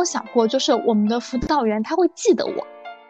[0.00, 2.66] 有想过，就是我们的辅导员他会记得我，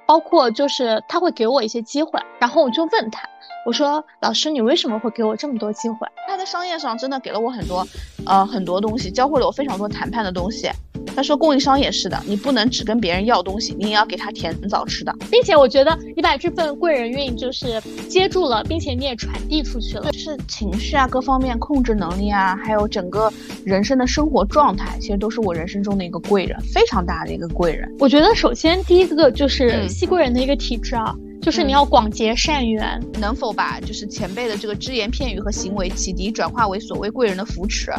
[0.07, 3.23] 包括就是他会给我一些机会，然后我就问他，
[3.65, 6.09] 我说老师，你为什么会给我这么多机会？
[6.27, 7.87] 他在商业上真的给了我很多，
[8.27, 10.69] 呃，很多东西，教会了我非常多谈判的东西。
[11.15, 23.33] 他说供应商也是的，你不能只跟别人要东西，你也要给他甜枣吃的，并且我觉得你把这份贵人运就是接住了，并且你也传递出去了，就是情绪啊，各方面控制能力啊，还有整个
[23.65, 27.91] 人生的生活状态，其实都是我人生中的一个贵人，非常大的一个贵人。
[27.99, 31.15] 我觉得首先第一个就是西贵人的一个体质啊。
[31.43, 37.91] 就是你要广结善缘，能否把就是前辈的这个只言片语和行为启迪转化为所谓贵人的扶持？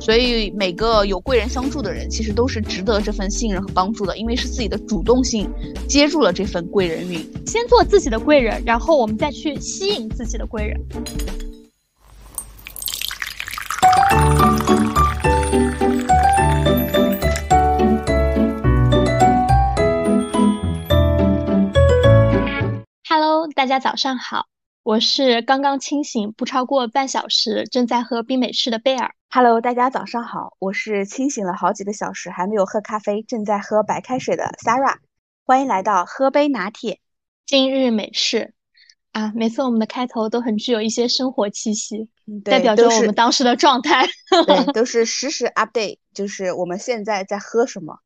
[0.00, 5.48] 所以每个有贵人相助的人，其实都是值得这份信任和帮助的，因为是自己的主动性
[5.88, 7.24] 接住了这份贵人运。
[7.46, 10.78] 先做自己的贵人，然后我们再去吸引自己的贵人。
[23.54, 24.46] 大家早上好，
[24.82, 29.14] 我是刚刚清醒不超过半小时，正在喝冰美式的贝尔。
[29.30, 34.96] Hello，大家早上好，我是清醒了好几个小时还没有喝咖啡，正在喝白开水的 Sarah。
[35.44, 37.00] 欢迎来到喝杯拿铁，
[37.46, 38.54] 今日美式
[39.12, 39.32] 啊！
[39.34, 42.08] 每次我们的开头都很具有一些生活气息，
[42.44, 44.06] 代表着我们当时的状态。
[44.46, 47.98] 对， 都是实时 update，就是我们现在在喝什么。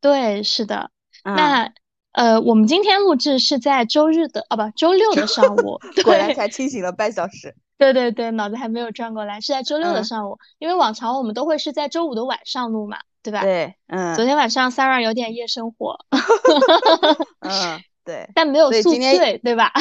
[0.00, 0.90] 对，是的。
[1.22, 1.72] 那。
[2.12, 7.54] 呃，我们今天录制是在周日的，哦不，周六的上午， 果然才清醒了半小时。
[7.78, 13.40] 对对对，脑子还没有转过来，是在周六的上午，因为往常我们都会是在周五的晚上录嘛，对吧？
[13.42, 14.14] 对，嗯。
[14.16, 15.96] 昨天晚上 Sarah 有点夜生活
[17.40, 19.72] 嗯，对，但没有宿醉，对吧？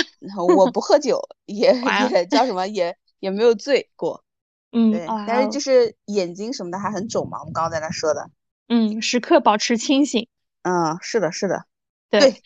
[0.56, 1.74] 我不喝酒，也
[2.12, 4.24] 也叫什么，也也没有醉过，
[4.72, 8.30] 嗯，对，但是就是眼睛什么的还很肿嘛，我们刚刚在那说的，
[8.70, 10.28] 嗯，时刻保持清醒，
[10.62, 11.66] 嗯，是的，是的。
[12.10, 12.42] 对，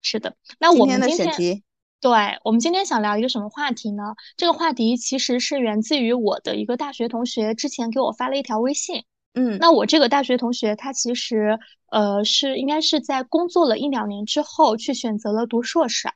[0.00, 0.36] 是的。
[0.58, 1.62] 那我们今天，
[2.00, 2.10] 对
[2.44, 4.14] 我们今天想聊一个什么话题呢？
[4.36, 9.04] 这个话题其实是源自于我的一个大学同学之前给我发了一条微信。
[9.34, 11.58] 嗯，那我这个大学同学他其实
[11.90, 16.10] 呃是应该是在工作了一两年之后去选择了读硕士，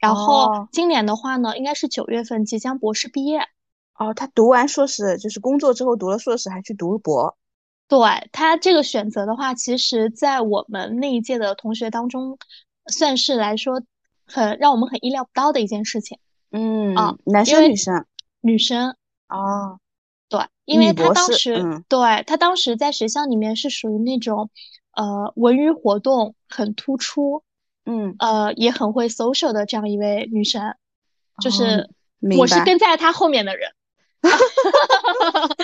[0.00, 3.40] 然后今年的话呢，应该是九月份即将博士毕业。
[3.94, 7.38] 哦，他读完硕士就是工作之后读了硕士，还去读了博。
[7.88, 12.38] 对他这个选择的话，其实，在我们那一届的同学当中，
[12.86, 13.82] 算是来说
[14.26, 16.18] 很让我们很意料不到的一件事情。
[16.50, 18.04] 嗯啊，男生女生？
[18.42, 18.94] 女生。
[19.26, 19.78] 啊，
[20.28, 24.50] 对，因为他当时，对他当时在学校里面是属于那种，
[24.92, 27.42] 呃，文娱活动很突出，
[27.84, 30.76] 嗯，呃，也很会 social 的这样一位女生，
[31.40, 31.90] 就是
[32.38, 33.70] 我是跟在他后面的人。
[34.22, 35.54] 哈哈哈！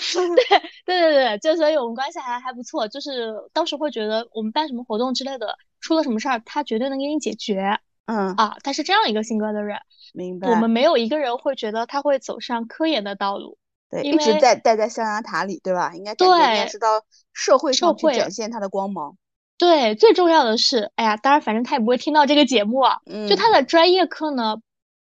[0.85, 7.79] 对对对对，就所以我们关系还还不错，就是当时会觉得我们办什么活动之类的，出了什么事儿，他绝对能给你解决。
[8.07, 9.79] 嗯啊，他是这样一个性格的人。
[10.13, 10.51] 明白。
[10.51, 13.57] 我们没有一个人会觉得他会走上科研的道路。
[13.91, 15.93] 对，一直在待在象牙塔里，对吧？
[15.95, 19.17] 应该感觉应该是到社会上去展现他的光芒。
[19.57, 22.99] 对，最重要的是，哎呀，当然反正他也不会听到这个节目啊。
[23.07, 23.27] 嗯。
[23.27, 24.59] 就他的专业课呢？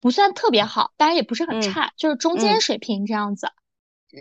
[0.06, 3.48] 不算特别好，当然也不是很差，就是中间水平这样子。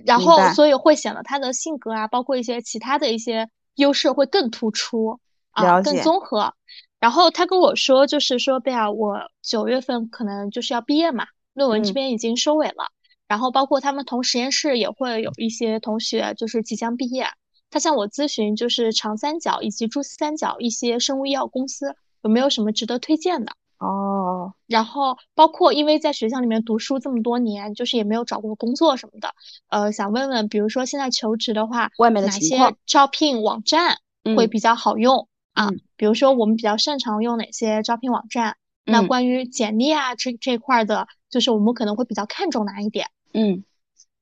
[0.06, 6.54] 然后，所以会显得他的性格啊，包括一些其他的一些优势会更突出啊，更综合。
[6.98, 12.90] 然后他跟我说，就是说贝尔，我九月份可能就是要毕业嘛，论文这边已经收尾了。
[13.28, 17.26] 然后包括他们同实验室也会有一些同学就是即将毕业，
[17.68, 23.52] 他向我咨询，就是长三角以及珠三角一些生物医药公司有没有什么值得推荐的。
[23.78, 29.34] 哦，然后包括因为在学校里面读书这么多年，就是也没有找过工作什么的，
[29.68, 33.98] 呃，想问问，比如说现在求职的话，外面的哪些招聘网站
[34.36, 35.68] 会比较好用啊？
[35.96, 38.56] 比如说我们比较擅长用哪些招聘网站？
[38.86, 43.06] 那关于简历啊这这块的，就是我们可能会比较看重哪一点？
[43.32, 43.64] 嗯，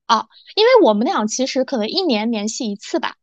[0.05, 3.15] 啊，因为我们俩其实可能一年联系一次吧，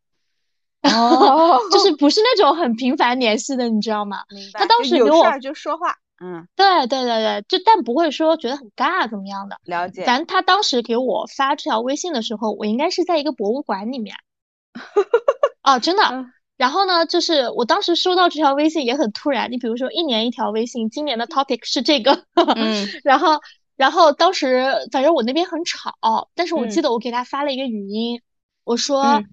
[0.83, 4.25] 哦， 就是不是那种很频繁联系的，你知道吗？
[4.29, 4.61] 明白。
[4.61, 5.97] 他当时给我就说话。
[6.23, 9.59] 嗯，对对对对，就但不会说觉得很尬怎么样的。
[9.65, 10.05] 了解。
[10.05, 14.17] 咱他当时给我发这条微信的时候，我应该是在一个博物馆里面。
[15.65, 16.03] 哦，真的。
[16.59, 19.51] 然后呢，就是我当时收到这条微信也很突然。
[19.51, 22.25] 你比如说，一年一条微信，今年的 topic 是这个。
[22.35, 22.87] 嗯。
[23.03, 23.41] 然后，
[23.77, 28.21] 然后当时反正我那边很吵，但是我记得我给他发了一个语音，
[28.65, 29.25] 我说，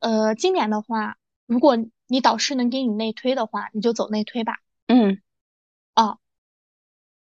[0.00, 1.16] 呃，今年的话，
[1.46, 1.76] 如果
[2.08, 4.54] 你导师能给你内推的话，你就走内推吧。
[4.86, 5.20] 嗯。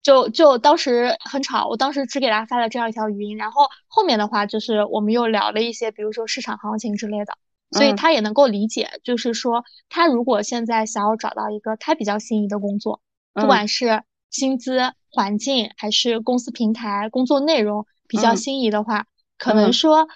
[0.02, 7.38] 啊，就就当时很吵，我当时只给他发了这样一条语音，然后后面的话就是我们又聊了一些，比如说市场行情之类的。
[7.74, 13.00] 所以他也能够理解，就是说他如果现在想要找到一个他比较心仪的工作，
[13.34, 19.06] 不管是薪资、环境还是公司平台、工作内容比较心仪的话，
[19.38, 20.10] 可能说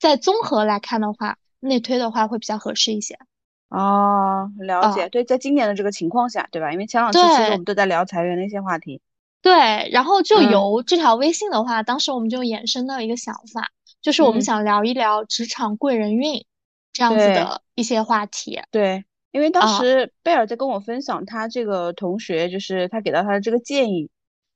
[0.00, 3.18] 在综合来看的话，内推的话会比较合适一些。
[3.68, 5.10] 哦，了解。
[5.10, 6.72] 对，在今年的这个情况下，对吧？
[6.72, 9.02] 因为前两期其实我们都在聊裁员的一些话题。
[9.42, 13.68] 对，然后就由这条微信的话，当时我们就衍生到一个想法，
[14.00, 16.44] 就是我们想聊一聊职场贵人运
[16.92, 18.60] 这样子的一些话题。
[18.70, 24.08] 对，因为当时贝尔在跟我分享他这个同学，就是他给到他的这个建议，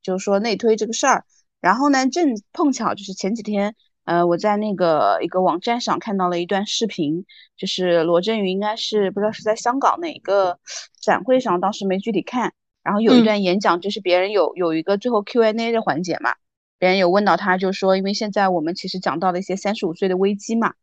[0.02, 1.24] 就是说内推这个事儿。
[1.60, 3.74] 然后呢，正碰巧就是前几天。
[4.04, 10.60] 呃，我在那个一个网站上看到了一段视频，就是罗振宇应该是不知道是在香港哪个
[11.00, 12.52] 展会上，当时没具体看。
[12.86, 16.34] 然后有一段演讲，就是别人有有一个最后 Q&A 的环节嘛，
[16.78, 20.74] 别人有问到他，就说因为现在我们其实讲到了一些三十五岁的危机嘛，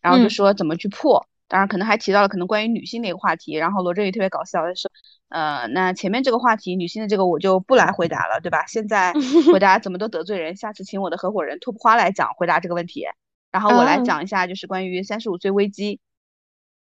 [0.00, 1.24] 然后就说怎么去破。
[1.46, 3.54] 当然，可能还提到了可能关于女性的一个话题。
[3.54, 4.90] 然后罗振宇特别搞笑的说，
[5.28, 8.66] 呃，那前面这个话题女性的这个我就不来回答了，对吧？
[8.66, 9.12] 现在
[9.52, 13.04] 回答怎么都得罪人，下次请我的合伙人拓扑花来讲回答这个问题。
[13.52, 16.00] 然后我来讲一下，就是关于三十五岁危机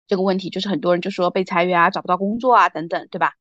[0.07, 3.33] 这个问题，就是很多人就说被裁员啊，找不到工作啊等等，对吧？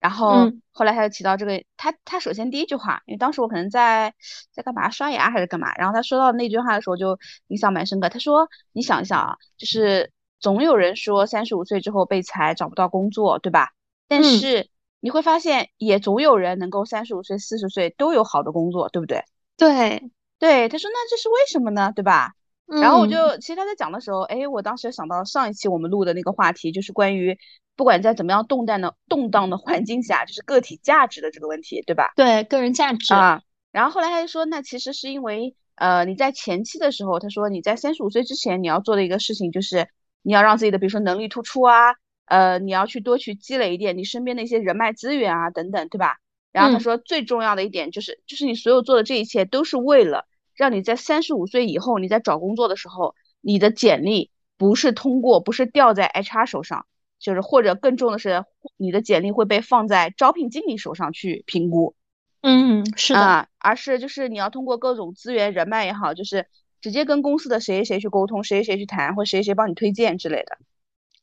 [0.00, 4.14] 然后后来他就提到这个，他他首先第一句话，因为当时我可能在
[4.52, 8.08] 在干嘛刷牙还是干嘛，然后他说到那句话的时候就印象蛮深刻。
[8.08, 13.70] 他说：“你想一想啊，就是。”总有人说三十五岁之后被裁找不到工作，对吧？
[14.06, 14.68] 但是
[15.00, 19.24] 你会发现，也总有人能够三十五岁、四十岁都有好的工作，对不对？
[19.56, 21.90] 对对，他说那这是为什么呢？
[21.96, 22.34] 对吧？
[22.66, 27.38] 然后我就其实他在讲的时候，哎，我当时想到上一期我们录的那个话题，就是关于
[27.76, 32.12] 不管在怎么样动荡的动荡的环境下，就是个体价值的这个问题，对吧？
[32.16, 33.42] 对，个人价值啊。
[33.72, 39.88] 然后后来他就说，那其实是因为呃你在前期的时候，他说你在三十五岁之前你要做的一个事情就是。
[40.28, 46.16] 你要让自己的，比如说能力突出啊，呃，你要去多去积累一点你身边的一些人脉资源啊，等等，对吧？
[46.50, 56.86] 然后他说最重要的一点就是，就是你所有做的这一切都是为了让你在三十五岁以后，你在找工作的时候，你的简历不是通过，不是掉在 HR 手上，
[57.18, 58.44] 就是或者更重的是，
[58.76, 61.94] 你的简历会被放在招聘经理手上去评估。
[62.42, 66.46] 嗯，是的，而是就是你要通过各种资源人脉也好，就是。
[66.82, 70.58] 直接跟公司的谁谁去沟通，谁谁去谈，或谁谁帮你推荐之类的。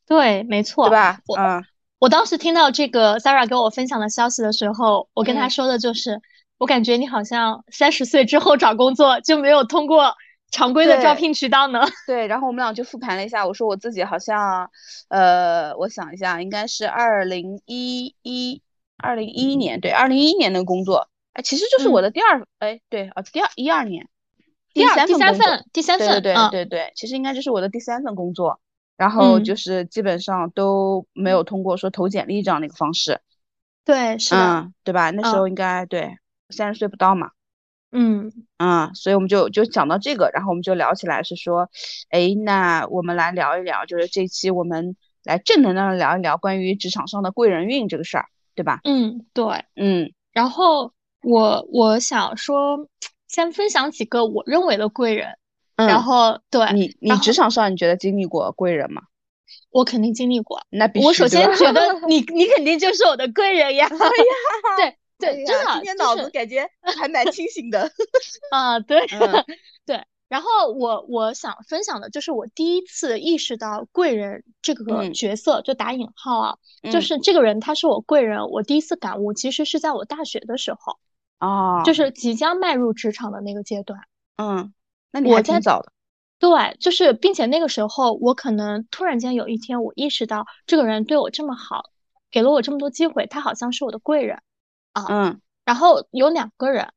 [0.04, 1.20] 对，没错，对吧？
[1.38, 1.64] 嗯
[2.00, 6.20] 我当时听到这个 Sarah 给我分享的消息的时候，我跟他说的就是，
[6.58, 10.14] 我感觉你好像三十岁之后找工作就没有通过
[10.50, 11.82] 常规的招聘渠道呢。
[12.06, 14.70] 对，然后我们俩就复盘了一下，我说我自己好像，
[15.08, 18.62] 呃，我想一下，应该是二零一一
[18.96, 24.08] 二零一一年，对，二零一一年的工作，哎，其实就是我的第二，哎，对啊，第二一二年。
[24.72, 28.58] 第三第三份，第三份，对对对对，其实应该就是我的第三份工作，
[28.96, 33.20] 然后就是基本上都没有通过说投简历这样的一个方式，
[33.84, 35.10] 对，是的，对吧？
[35.12, 36.16] 那时候应该对
[36.54, 37.30] 三十岁不到嘛，
[37.92, 41.68] 嗯嗯，所以我们就就讲到这个，然后我们就聊起来是说，
[42.10, 48.80] 哎，那我们来聊一聊，就是这期我们来正能量的聊一聊关于职场上的贵人运这个事儿，对吧？
[48.84, 49.44] 嗯，对，
[49.76, 50.92] 嗯，然后
[51.22, 52.88] 我我想说。
[53.26, 55.36] 先分享几个我认为的贵人，
[55.74, 59.02] 然后对你，你职场上你觉得经历过贵人吗？
[59.70, 60.62] 我肯定经历过。
[60.70, 63.88] 那我首先觉得 你，你肯定就是我的贵人呀。
[63.88, 67.90] 对对，真的，今天脑子感觉还蛮清醒的。
[68.50, 69.06] 啊，对
[69.86, 70.04] 对。
[70.28, 76.56] 然后我我想分享的就是我第一次意识到贵人这个角色，就打引号啊，
[76.90, 78.48] 就是这个人他是我贵人。
[78.48, 80.98] 我第一次感悟其实是在我大学的时候。
[81.40, 84.00] 哦，就是即将迈入职场的那个阶段。
[84.36, 84.72] 嗯，
[85.12, 85.92] 那你还挺早的。
[86.38, 91.90] 对，就是，并且那个时候，我可能突然间有一天，我意识到这个人对我这么好，
[92.30, 94.40] 给了我这么多机会，他好像是我的贵人
[94.94, 95.04] 啊。
[95.08, 95.40] 嗯。
[95.66, 96.88] 然后有两个人，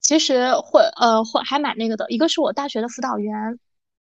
[0.00, 3.60] 其实会呃会还蛮那个的，一个是我大学的辅导员。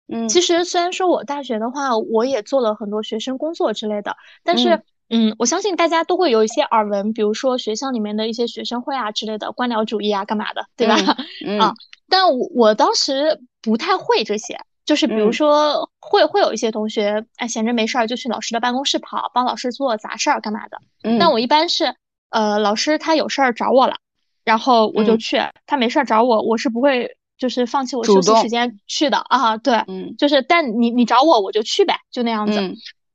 [0.07, 0.29] 嗯。
[0.29, 4.83] 其实虽然说我大学的话，我也做了很多学生工作之类的，但是。
[5.13, 10.95] 嗯，我相信大家都会有一些耳闻，比如说学校里面的一些学生会啊之类的，官僚主义啊，干嘛的，对吧？
[11.59, 11.73] 啊，
[12.07, 20.77] 但我我当时不太会这些，就是比如说会会有一些同学，哎，闲着没事儿就去老师的办公室跑，帮老师做杂事儿干嘛的。
[21.19, 21.93] 但我一般是，
[22.31, 23.95] 呃，老师他有事儿找我了，
[24.43, 29.57] 然后我就去；他没事儿找我，我是不会就是放弃我休息时间去的啊。
[29.57, 32.59] 对，嗯，就是但你你找我我就去呗，就那样子。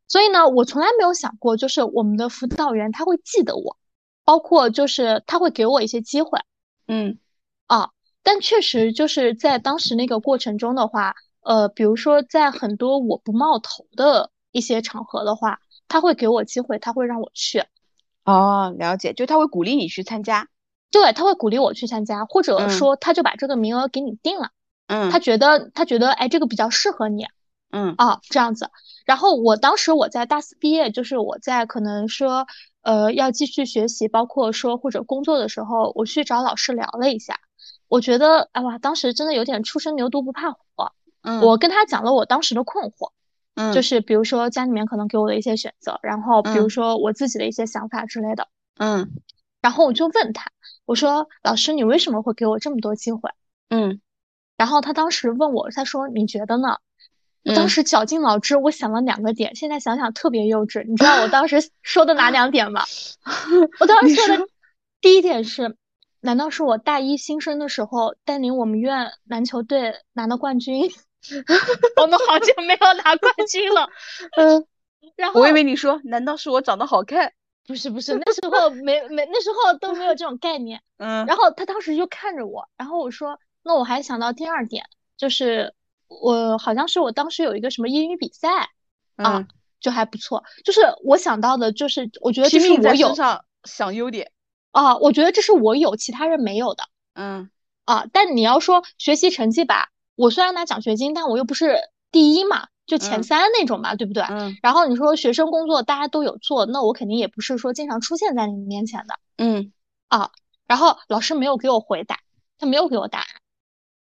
[0.09, 3.77] 所以呢，我从来没有想过，就是我们的辅导员他会记得我，
[4.25, 6.39] 包括就是他会给我一些机会，
[6.87, 7.19] 嗯，
[7.67, 7.91] 啊，
[8.23, 15.59] 但确实就是在当时那个过程中的话，呃，比如说在很多我不冒头的一些场合的话，
[15.89, 17.65] 他会给我机会，他会让我去。
[18.27, 20.49] 哦，了解，就他会鼓励你去参加。
[20.91, 24.51] 对，他会鼓励我去参加，或者说他就把这个名额给你定了。
[24.89, 27.27] 嗯，他觉得他觉得哎，这个比较适合你。
[27.71, 28.71] 嗯啊，这样子。
[29.05, 32.47] 然后我当时我在大四毕业，就是我在可能说
[32.83, 37.39] 呃要继续学习，包括说或者工作的时候，我去找老师聊了一下。
[37.89, 40.59] 我觉得哎哇，当时真的有点初生牛犊不怕虎。
[41.23, 43.11] 嗯，我跟他讲了我当时的困惑。
[43.57, 48.47] 嗯，就是比如说家里面可能给我的一些选择，然后比如说我自己的一些想法之类的。
[48.79, 49.11] 嗯，
[49.61, 50.53] 然后我就问他，
[50.85, 53.31] 我说老师，你为什么会给我这么多机会？
[53.71, 54.01] 嗯，
[54.57, 56.77] 然后他当时问我，他说你觉得呢？
[57.45, 60.85] 我当时绞尽脑汁，我想了两个点，现在想想特别幼稚。
[60.85, 62.83] 你知道我当时 说的哪两点吗？
[63.79, 64.49] 我当时说的
[65.01, 65.77] 第一点是，
[66.21, 70.91] 难道是我大一新生的时候带领我们院篮球队拿了冠军？
[72.01, 73.89] 我们好久没有拿冠军了。
[74.37, 74.67] 嗯，
[75.17, 77.33] 然后我以为你说，难道是我长得好看？
[77.67, 80.83] 不是不是， 那时候没没那时候都没有这种概念。
[80.99, 84.85] 嗯，然后他当时就看着我，然后我说，那我还想到第二点，
[85.17, 85.75] 就是。
[86.09, 88.71] 我好像是我当时有一个什么英语比赛
[89.17, 89.45] 啊，
[89.81, 90.45] 就还不错。
[90.65, 94.31] 就是我想到的，就是我觉得这是我有上想优点
[94.71, 96.85] 啊，我觉得这是我有其他人没有的。
[97.15, 97.51] 嗯
[97.87, 101.79] 啊，但你要说学习成绩吧，我虽然拿奖学金，但我又不是
[102.11, 104.25] 第一嘛，就前三那种嘛，对不对？
[104.25, 104.57] 嗯。
[104.63, 109.19] 然后你说学生工作大家都有做，那我肯定也不是说经常出现在你们面前的。
[109.39, 109.73] 嗯
[110.09, 110.31] 啊，
[110.67, 112.19] 然后老师没有给我回答，
[112.59, 113.27] 他没有给我答案，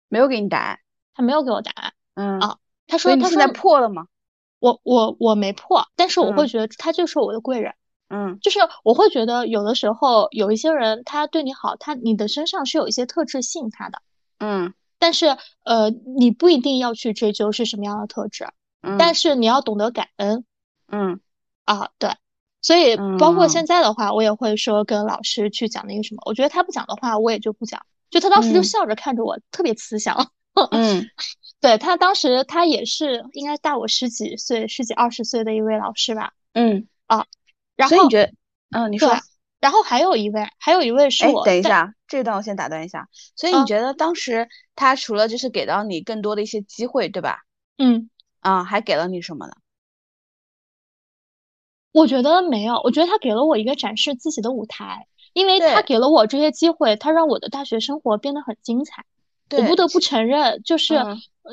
[0.09, 0.79] 没有给你答案。
[1.13, 4.07] 他没有给我答案，嗯啊，他说他现在破了吗？
[4.59, 7.73] 我我我没破，但是我会觉得他就是我的贵人，
[8.07, 14.01] 嗯，就是我会觉得有的时候有一些人他对你好，他你的身上是有一些特质吸引他的，
[14.39, 18.48] 嗯，但是呃你不一定要去追究是什么样的特质，
[18.84, 20.46] 嗯，但是你要懂得感恩，
[20.88, 21.20] 嗯，
[21.65, 22.12] 啊对，
[22.62, 23.65] 所以包括现。
[23.65, 30.31] 在的话，我也会说跟老师去讲那个什么，我觉得他不讲的话，我也就不讲，就他当时就笑着看着我，特别慈祥。
[30.72, 31.10] 嗯，
[31.60, 36.34] 对他当时他也是应该大我十几岁、十几二十岁的一位老师吧？
[36.53, 36.88] 嗯。
[37.08, 37.25] 啊，
[37.75, 38.34] 然后你觉得，
[38.72, 39.17] 嗯，你说，
[39.60, 41.46] 然后还有一位，还有一位是我。
[41.46, 43.07] 等一下，这段我先打断一下。
[43.35, 47.39] 所以你觉得当时他除了就是给到你更多的一些机会，对吧？
[47.77, 49.53] 嗯，啊，还给了你什么呢？
[51.93, 59.05] 我觉得没有，我觉得他给了我一个展示自己的舞台，因为他给了我这些机会，他让我的大学生活变得很精彩。
[59.57, 60.95] 我不得不承认，就是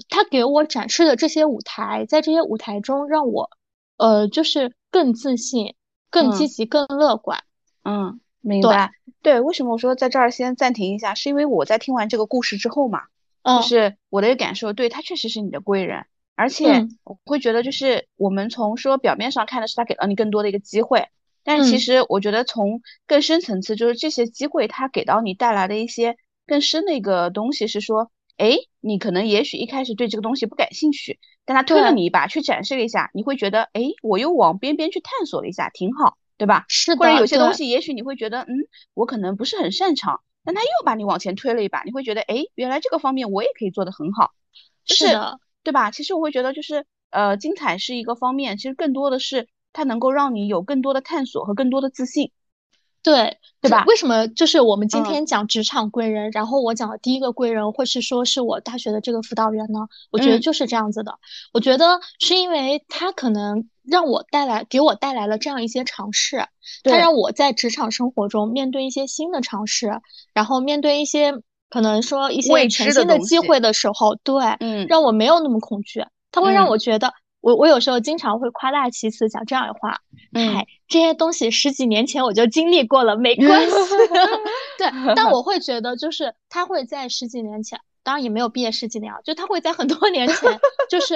[0.08, 3.50] 他给我展示的这些舞台，在这些舞台中，让我，
[3.96, 5.74] 呃，就是更自信、
[6.08, 7.42] 更积极、更乐观。
[7.82, 8.90] 嗯，明白。
[9.22, 11.14] 对，为什么我说在这儿先暂停一下？
[11.14, 13.02] 是因为我在听完这个故事之后嘛，
[13.44, 21.08] 就是我的一个感受，对他确实是你的贵人，而且我会觉得，就是我们从说表面上看的是他给了你更多的一个机会，
[21.44, 26.16] 但其实我觉得从更深层次，就是这些机会他给到你带来的一些。
[26.46, 36.64] 更深的一个东西是说，哎，你可能也许一开始对这个东西不感兴趣，但他推了你一把，去展示了一下，你会觉得，哎，我又往边边去探索了一下，挺好，对吧？
[36.68, 36.98] 是的。
[36.98, 44.30] 或者有些东西，也许你会觉得，嗯，我可能不是很擅长，但他又把你往前推了一把，你会觉得，哎，原来这个方面我也可以做得很好，
[44.86, 45.90] 是的，对吧？
[45.90, 52.30] 其实我会觉得，就是呃，精彩是一个方面，其实更多的是它能够让你有更多的探索和更多的自信。
[53.00, 53.84] 对，对吧？
[53.86, 59.88] 为什么就是我们今天讲职场贵人，然后我讲的第一个贵人会是说是我大学的这个辅导员呢？
[60.10, 61.18] 我觉得就是这样子的。
[61.52, 66.46] 我觉得是因为他可能让我带来，给我带来了这样一些尝试，
[66.84, 70.00] 他让我在职场生活中面对一些新的尝试，
[70.34, 71.34] 然后面对一些
[71.70, 76.04] 可能说一些全新的机会的时候，对，嗯，让我没有那么恐惧。
[76.30, 77.12] 他会让我觉得。
[77.40, 80.00] 我我有时候经常会夸大其词讲这样的话，
[80.32, 83.76] 嗨，这些东西十几年前我就经历过了，没关系。
[84.76, 91.14] 对，但我 会觉得就是他会在十几年前，当然也没有毕业十几年啊，就他会在很多年前，就是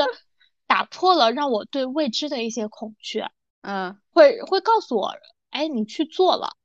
[0.66, 3.24] 打破了让我对未知的一些恐惧。
[3.62, 5.14] 嗯，会会告诉我，
[5.50, 6.56] 哎，你去做了，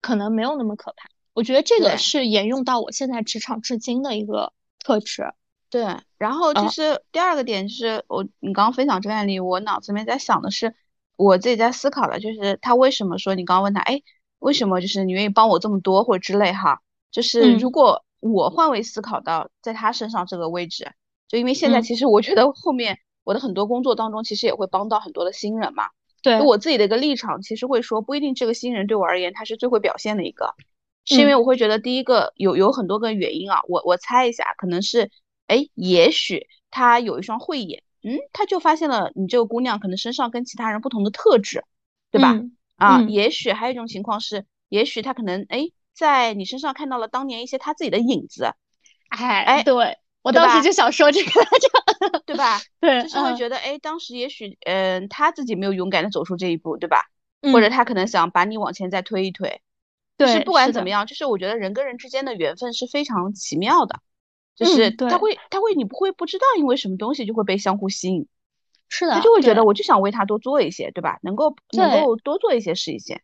[0.00, 1.08] 可能没有那么可怕。
[1.32, 5.32] 我觉得这个是沿用到我现在职场至今的一个特质。
[5.68, 10.76] 对，然后就是第二个点，就是我你刚刚分享这个案例，我脑子里面在想的是，
[11.16, 14.00] 我自己在思考的，就是他为什么说你刚刚问他，哎，
[14.38, 16.80] 为什么就是你愿意帮我这么多或者之类哈，
[17.10, 20.92] 就是如果我换位思考到在他身上这个位置，
[21.26, 25.88] 就因为现在其实我觉得后面我的很多工作当中，其实也会帮到很多的新人嘛，
[26.22, 30.54] 对我自己的一个立场，其实会说不一定这个新人对我而言他是最会表现的一个，
[31.04, 35.10] 是因为我会觉得第一个有有很多个原因啊，我我猜一下，可能是。
[35.46, 41.62] 哎，也许他有一双慧眼，嗯，他就发现了你这个姑娘可能身上跟其他人不同的特质，
[42.10, 42.40] 对吧？
[42.76, 48.54] 啊，也许还有一种情况是，也许他可能哎，在你身上看到了当年一些他自己的影子。
[49.10, 51.30] 哎哎，对我当时就想说这个
[52.26, 52.60] 对吧？
[52.80, 57.04] 对，就是会觉得哎，当时也许嗯，他自己没有勇敢的走出这一步，对吧？
[57.52, 59.60] 或者他可能想把你往前再推一推。
[60.16, 64.00] 对，是不管怎么样，就是我觉得人跟人之间的缘分是非常奇妙的，
[64.56, 68.26] 就是他会他会你不会不知道因为什么东西就会被相互吸引，
[68.88, 71.18] 是的，他就会觉得我就想为他多做一些，对吧？
[71.22, 73.20] 能够能够多做一些是一些。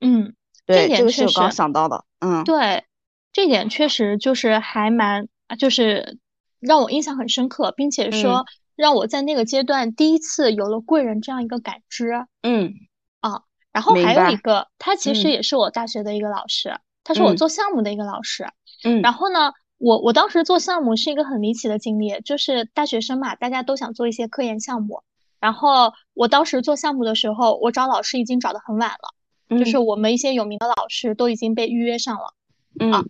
[0.00, 0.34] 嗯，
[0.66, 2.04] 对，这个是我刚想到的。
[2.20, 2.84] 嗯，对，
[3.32, 5.26] 这点确实就是还蛮
[5.58, 6.18] 就是
[6.60, 8.44] 让我印象很深刻，并且说
[8.76, 12.26] 让我在那个阶段第一次有了贵人这样一个感知。
[12.42, 12.74] 嗯，
[13.20, 13.42] 啊。
[13.70, 18.48] 然后还有一个，他其实也是我大学的一个老师，他是我做项目的一个老师。
[18.82, 25.02] 嗯，然后呢，我我当时做项目是一个很离奇的经历，就是大学生嘛，大家都想做一些科研项目。
[25.38, 32.34] 然后我当时做项目的时候，我找老师已经找的很晚了，就是我们一些有名的老师都已经被预约上了。
[32.80, 33.08] 嗯，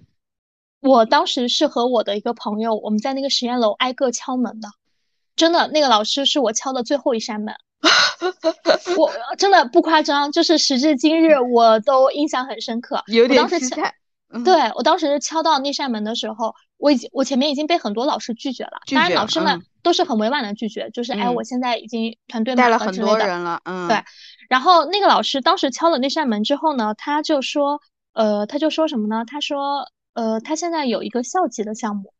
[0.80, 4.68] 我当时是和我的一个朋友，我们在那个实验楼挨个敲门的，
[5.36, 7.54] 真的，那个老师是我敲的最后一扇门。
[8.96, 13.02] 我真的不夸张，就是时至今日，我都印象很深刻。
[13.06, 13.94] 有点期待。
[14.44, 18.72] 对我当时敲到那扇门的时候，我已经我前面已经被很多老师拒绝了。
[18.92, 23.60] 当然，老师们都是很委婉的拒绝，就是哎，我现在已经团队带了很多人了。
[23.64, 24.02] 嗯，对。
[24.48, 27.80] 然后那个老师当时敲了那扇门之后呢，他就说，
[28.12, 29.24] 呃，他就说什么呢？
[29.26, 29.86] 他说，
[30.18, 32.12] 呃，他现在有一个校级的项目，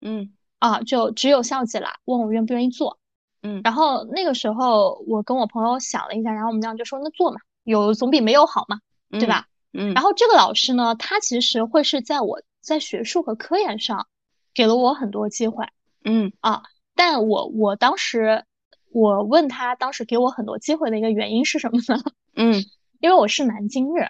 [0.00, 2.98] 嗯，啊，就只有校级了，问我愿不愿意做。
[3.44, 9.46] 嗯，然后那个时候我跟我朋友想了一下，然后我们俩就说那做嘛，有总比没有好嘛，对吧？
[9.72, 9.94] 嗯。
[9.94, 14.08] 然后这个老师呢，他其实会是在我在学术和科研上
[14.52, 15.64] 给了我很多机会。
[16.04, 16.64] 嗯啊，
[16.96, 18.44] 但我我当时
[18.90, 22.02] 我问他当时给我很多机会的一个原因是什么呢？
[22.34, 22.64] 嗯，
[22.98, 24.08] 因为我是南京人，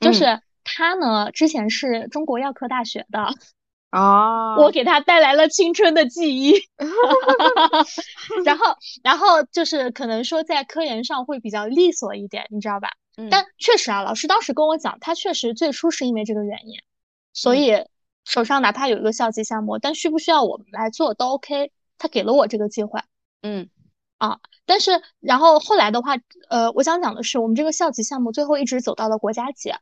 [0.00, 0.40] 就是
[0.80, 3.28] 他呢之前是中国药科大学的。
[3.92, 6.54] 哦，我给他带来了青春的记忆，
[8.46, 12.88] 然后，然后就是可能说在科研上会比较利索一点，你知道吧？
[13.18, 16.76] 嗯但确实啊，老师当时跟我讲，他确实最初是因为这个原因，
[17.32, 17.84] 所以
[18.24, 23.00] 手上哪怕有一个校级项目，但需不需要我们来做都 OK，他给了我这个机会。
[23.42, 23.68] 嗯，
[24.18, 26.14] 啊，但是然后后来的话，
[26.48, 29.72] 呃，我想讲的是，我们这个校级项目最后一直走到了国家级。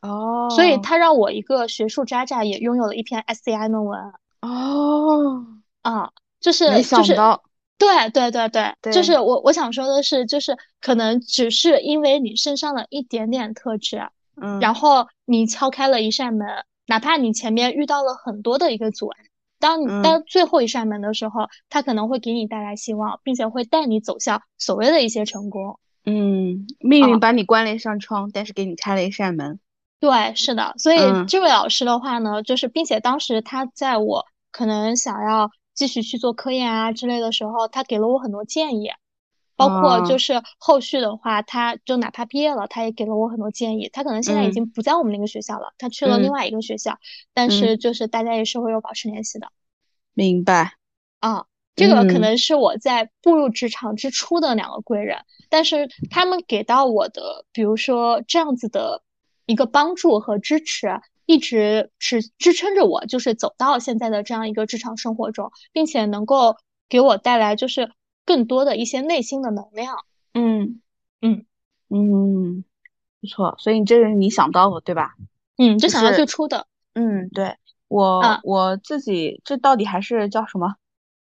[0.00, 4.00] 哦，所以他让我一个学术渣渣也拥有了一篇 SCI 论文。
[4.42, 5.44] 哦，
[5.82, 7.42] 啊，就是没想到，
[7.76, 14.08] 对对对对，就是我我想说的是，就是可能只是因为你身上的一点点特质，
[14.40, 16.46] 嗯，然后你敲开了一扇门，
[16.86, 19.24] 哪怕你前面遇到了很多的一个阻碍，
[19.58, 25.80] 当你到最后一扇门的时候，它可能会给你带来希望，并且会带你走向所谓的一些成功。
[26.04, 29.58] 嗯，命运把你关了一扇窗，但是给你开了一扇门。
[30.00, 38.90] 对，是的，所以这位老师的话呢，就是，并且当时他在我可能想要继续去做科研啊之类的时候，他给了我很多建议，
[39.56, 43.90] 包括就是后续的话，他就哪怕毕业了，他也给了我很多建议。
[43.92, 46.96] 他可能现在已经不在我们那个学校了，他去了另外一个学校，
[47.34, 49.48] 但是就是大家也是会有保持联系的。
[50.14, 50.74] 明白。
[51.18, 59.02] 啊，这个可能是我在步入职场之初的两个贵人，但是他们给到我的，比如说这样子的。
[59.48, 66.56] 一个帮助和支持，一直是支撑着我，就是走到现在的这样一个职场生活中，并且能够
[66.86, 67.90] 给我带来就是
[68.26, 69.96] 更多的一些内心的能量。
[70.34, 70.82] 嗯
[71.22, 71.46] 嗯
[71.88, 72.62] 嗯，
[73.22, 73.56] 不错。
[73.58, 75.14] 所以你这是你想到的，对吧？
[75.56, 76.66] 嗯，就想到最初的。
[76.92, 77.56] 嗯，对
[77.88, 80.74] 我我自己这到底还是叫什么？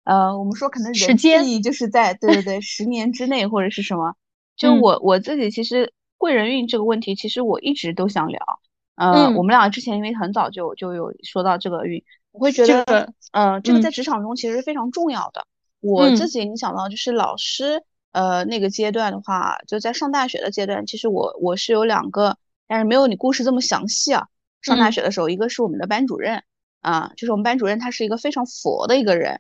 [0.03, 4.15] 呃，我们说可能人际就是在对对对十年之内或者是什么？
[4.57, 5.93] 就我我自己其实。
[6.17, 8.59] 贵人运这个问题，其实我一直都想聊。
[8.95, 15.45] 呃，我们俩之前因为很早就就有说到这个运，我会觉得，呃，这个在职场中其实是非常重要的。
[15.79, 24.25] 我自己，你想到就是老师，呃，那个阶段的话，就在上大学的阶段，其实我我是有两个，但是没有你故事这么详细啊。
[24.63, 26.43] 上大学的时候，一个是我们的班主任，
[26.81, 29.39] 啊，就是我们班主任他是一个非常佛的一个人，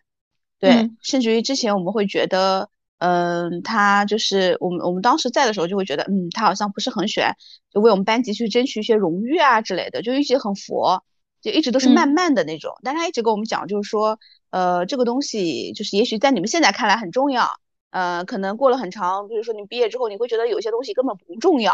[0.59, 2.69] 对，甚至于之前我们会觉得。
[2.99, 7.35] 嗯，他就是我们我们当时在的时候就会觉得，嗯，他好像不是很喜欢，
[7.71, 11.03] 就为我们班级去争取一些荣誉啊之类的，就一直很佛，
[11.41, 12.73] 就一直都是慢慢的那种。
[12.83, 14.17] 但他一直跟我们讲，就是说，
[14.49, 17.47] 呃，这个东西就是也许在你们现在看来很重要，
[17.91, 21.73] 呃，可能过了很长，比如说你毕业之后，你会觉得有些东西根本不重要，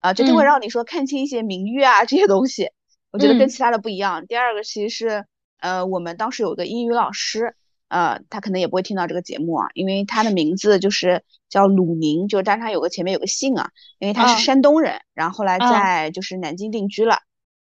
[0.00, 2.70] 啊，这就会让你说看清一些名誉啊这些东西。
[3.10, 4.26] 我觉得跟其他的不一样。
[4.26, 5.26] 第二个其实是，
[5.60, 7.54] 呃，我们当时有个英语老师。
[7.92, 17.18] 呃，他可能也不会听到这个节目啊，因为他的名字就是叫鲁宁，就是但是他有个前面有个姓啊，因为他是山东人，然后后来在就是南京定居了，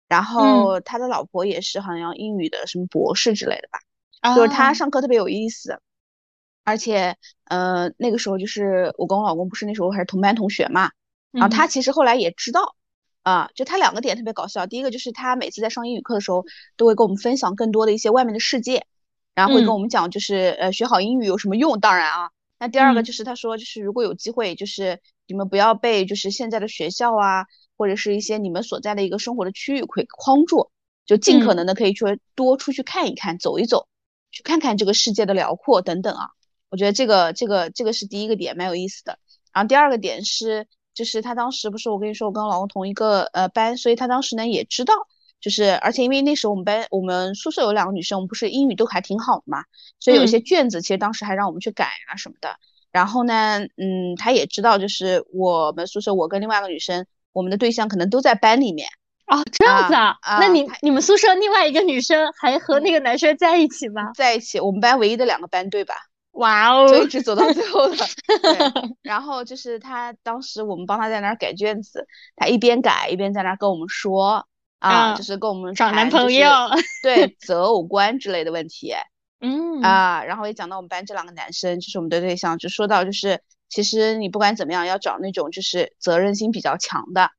[0.07, 5.81] 然后他的老婆也是好像英语的什么博士之类的吧，就是他上课特别有意思，
[6.63, 7.17] 而且
[7.49, 10.91] 呃那个时候就是我跟我老公不是那时候还是同班同学嘛，
[11.31, 12.75] 然后他其实后来也知道。
[13.23, 14.65] 啊，就他两个点特别搞笑。
[14.65, 16.43] 第一个就是他每次在上英语课的时候，
[16.75, 18.87] 都会跟我们分享更多的一些外面的世界，
[19.33, 21.79] 然后会跟我们讲，就是呃学好英语有什么用。
[21.79, 27.45] 当然啊，那第二个就是他说，就是如果有机会，就是你们不要被就是现在的学校啊，
[27.77, 30.69] 或者是一些你们所在的一个生活的区域会框住，
[31.05, 33.87] 就尽可能的可以说多出去看一看，走一走，
[34.31, 36.29] 去看看这个世界的辽阔等等啊。
[36.69, 39.19] 我觉得这个这个这个是第一个点，蛮有意思的。
[39.53, 40.67] 然后第二个点是。
[40.93, 44.93] 就是他当时不是我跟你说我跟我老公同一个呃班，所以他当时呢也知道，
[45.41, 49.63] 就是而且因为那时候我们班我们宿舍有两个女生，我们不是英语都还挺好的嘛，
[49.99, 52.55] 所以有一些卷子其实当时还让我们去改啊什么的。
[52.91, 58.87] 然后呢，嗯，他也知道就是我们宿舍我跟另外一个女生，我们的对象可能都在班里面
[59.27, 60.17] 哦，这样子啊？
[60.39, 64.11] 那你你们宿舍另外一个女生还和那个男生在一起吗？
[64.13, 65.95] 在一起，我们班唯一的两个班对吧？
[66.33, 67.95] 哇哦，就一直走到最后了。
[68.41, 68.71] 对，
[69.03, 74.47] 然后就是他当时我们帮他在那儿改卷子，他一边改一边在那儿跟我们说
[74.81, 76.49] 啊，就是跟我们找男朋友，
[77.03, 78.93] 对择偶观之类的问题。
[79.43, 87.31] 嗯啊，然后也讲到我们班这两个男生，就是我们的对象，就说到就是其实你不管怎么样要找那种就是责任心比较强的，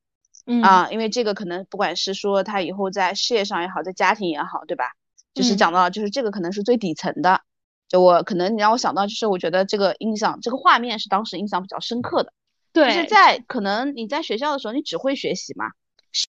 [0.46, 4.92] 嗯啊，因为这个可能不管是说他以后在事业上也好，在家庭也好，对吧？
[5.34, 7.42] 就是讲到就是这个可能是最底层的。
[7.88, 12.32] 就我可能你让我想到，就是我觉得这个印象，这个画面是当时印象比较深刻的。
[12.72, 15.66] 对，就是在可能你在学校的时候，你只会学习嘛。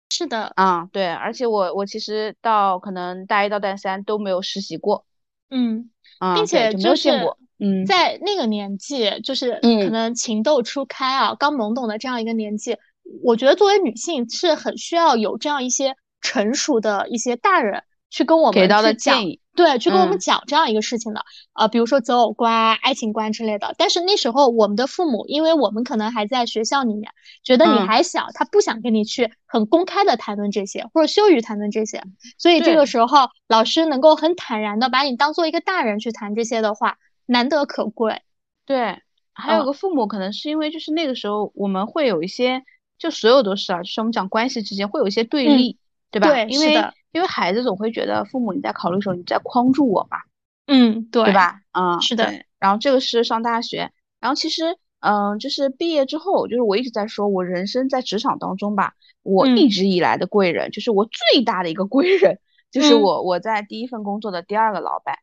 [0.10, 0.52] 是的。
[0.56, 5.06] 啊，对，而且我我其实到可能大一到大三都没有实习过。
[5.50, 5.90] 嗯。
[6.20, 7.38] 啊，并且就没有见过。
[7.60, 7.86] 嗯。
[7.86, 12.78] 在那个年纪，就是可能情窦初开啊，刚懵懂的这样一个年纪，
[13.24, 19.40] 我觉得作为女性是很需要有这样一些成熟的一些大人去跟我们给到的建议。
[19.58, 23.74] 对，去跟我们讲这样一个事情的，呃，比如说择偶观、爱情观之类的。
[23.76, 27.12] 但是那时候我们的父母，因为我们可能还在学校里面，
[27.44, 32.04] 觉得你还小，他不想跟你去很公开的谈论这些，或者羞于谈论这些。
[32.38, 38.22] 所以这个时候，老师能够很坦然的把你当做一个大人去谈这些的话，难得可贵。
[38.68, 39.02] 对，
[39.34, 42.62] 还有个父母可能是因为就是那个时候我们会有一些，
[43.00, 45.80] 就所有都是啊，就是我们讲关系之间会有一些对立，
[46.12, 46.28] 对吧？
[46.30, 46.80] 对，因为。
[47.18, 50.20] 因为孩子总会觉得父母你在考虑的时候你在框住我嘛，
[50.68, 51.62] 嗯，对，对吧？
[51.72, 52.32] 嗯，是的。
[52.60, 62.38] 然后这个是上大学，然后其实，嗯，就是毕业之后，就是我一直在说，我人生在职场当中吧，我一直以来的贵人，就是我最大的一个贵人，
[62.72, 65.18] 就是我我在第一份工作的第二个老板。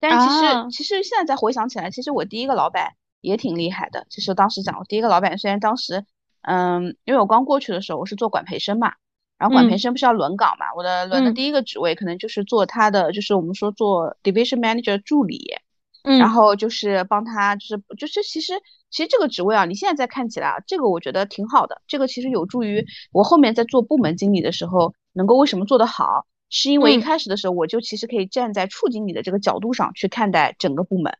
[0.00, 4.06] 但是其实其实现在再回想起来，其实我第一个老板也挺厉害的。
[4.10, 6.04] 其实当时讲我第一个老板，虽然当时，
[6.42, 8.94] 嗯，因为我刚过去的时候我是做管培生嘛。
[9.38, 10.66] 然后管培生不是要轮岗嘛？
[10.76, 15.54] 我的轮的第一个职位可能就是做他的，就是我们说做 division manager 助理，
[16.02, 18.54] 嗯，然后就是帮他，就是就是其实
[18.90, 31.16] 其实这个职位啊，你现在再看起来啊，这个我觉得挺好的，这个其实有助于我后面在做部门经理的时候能够为什么做得好，是因为一开始的时候我就其实可以站在处经理的这个角度上去看待整个部门，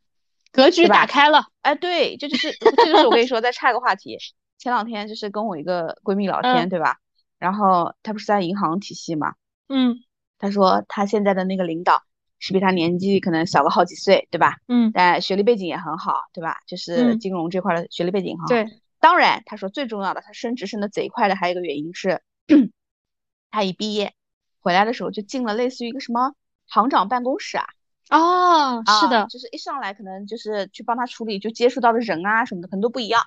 [0.51, 1.45] 格局打开了。
[1.61, 4.17] 哎，对，这就是这就是我跟你说，再插一个话题，
[4.57, 6.97] 前两天就是跟我一个闺蜜聊 天，对吧？
[7.39, 9.33] 然后他不是在银行体系嘛，
[9.69, 9.95] 嗯，
[10.37, 12.03] 他说他现在的那个领导
[12.37, 14.57] 是比他年纪可能小个好几岁，对吧？
[14.67, 16.57] 嗯，但学历背景也很好，对吧？
[16.67, 18.47] 就是金融这块的学历背景很好。
[18.47, 18.67] 对，
[18.99, 22.21] 当然他说最重要的，他升职升的贼快的还有一个原因是，
[23.49, 24.13] 他一毕业
[24.59, 26.33] 回来的时候就进了类似于一个什么
[26.67, 27.65] 行长办公室啊。
[28.09, 33.21] 哦，是的，就是一上来可能就是去帮他处理，就接触到的人啊什么的可能都不一样。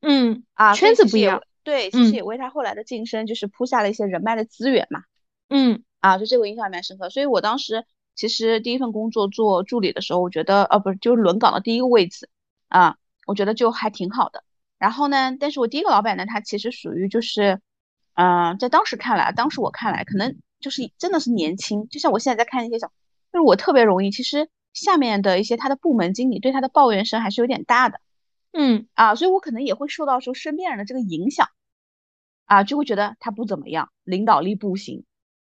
[0.00, 1.42] 嗯，啊，圈子不一样。
[1.68, 5.02] 对，其实也为他后来的晋升就是铺下了一些人脉的资源嘛。
[5.50, 7.10] 嗯，啊，就这个印象蛮深刻。
[7.10, 12.30] 所以我当时其实第一份工作做助理的时候，我觉得，呃，不是，就是轮岗的第一个位置
[12.68, 14.44] 啊，我觉得就还挺好的。
[14.78, 17.60] 然后呢，但是我第一个老板呢，他其实属于就是，
[18.14, 22.86] 嗯，在当时看来，当时我看来，可能就是真的是年轻，就像我现在在看一些小，
[23.30, 28.00] 就是我特别容易，其实下面的一些他的部门经理对他的抱怨声还是有点大的。
[28.52, 31.46] 嗯，啊，所以我可能也会受到说身边人的这个影响。
[32.48, 35.04] 啊，就会觉得他不怎么样，领导力不行，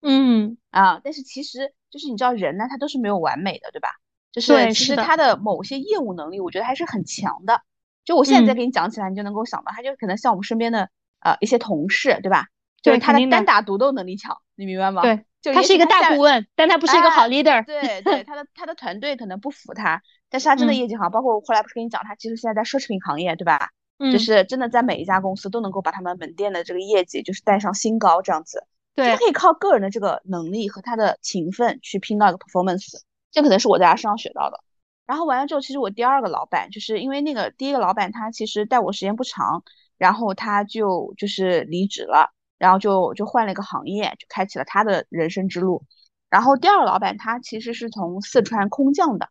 [0.02, 3.90] 嗯啊，但是其实就是你知道人呢，他都是没有完美的，对吧？
[4.32, 7.62] 就是其实他的某些业务能力，我觉得还是很强的。
[8.06, 12.48] 就我现在再给你讲起来，你就能够想到，他就可能像我们身边的呃一些同事，对吧？
[12.82, 15.02] 就是他的单打独斗能力强，你明白吗？
[15.02, 17.66] 对，就他是一个大顾问，但他不是一个好 leader。
[17.66, 23.70] 对对， 他的他的团队可能不服他，但是他真的业绩好，包括我后来不是跟你讲，他其实现在在奢侈品行业，对吧？
[24.04, 28.68] 嗯，就是真的在每一家公司都能够把他们门店的这个业绩就是带上新高，这样子。
[28.96, 33.00] 对，他可以靠个人的这个能力和他的勤奋去拼到一个 performance，
[33.32, 34.60] 这可能是我在他身上学到的。
[35.06, 39.64] 然后完了之后，其实我第二个老板就是因为那个第一个老板他其实带我时间不长，
[39.98, 45.84] 然后他就就是离职了，然后就就换了一个行业，就开启了他的人生之路。
[46.30, 49.30] 然后第二个老板他其实是从四川空降的，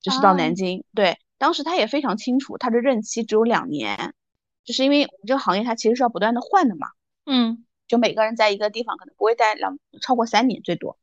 [0.00, 0.84] 就是到南京。
[0.94, 4.14] 对，当时他也非常清楚，他的任期只有两年，
[4.64, 6.88] 就是因为我们这个行业它其实是要不断的换的嘛。
[7.24, 7.64] 嗯。
[7.86, 10.98] 就每个人在一个地方可能不会待两超过三年最多，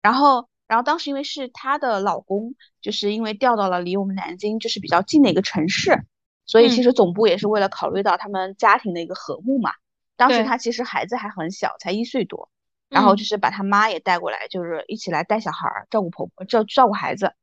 [0.00, 6.06] 然后，然后当时因为是她的老公，就是因为调到了离我们南京就是比较近的一个城市，
[6.46, 9.72] 所以其实总部也是为了考虑到他们家庭的一个和睦嘛。
[10.16, 12.48] 当时他其实孩子还很小，才一岁多，
[12.88, 17.34] 然后就是把他妈也带过来，就是一起来带小孩，照顾婆婆，照照顾孩子。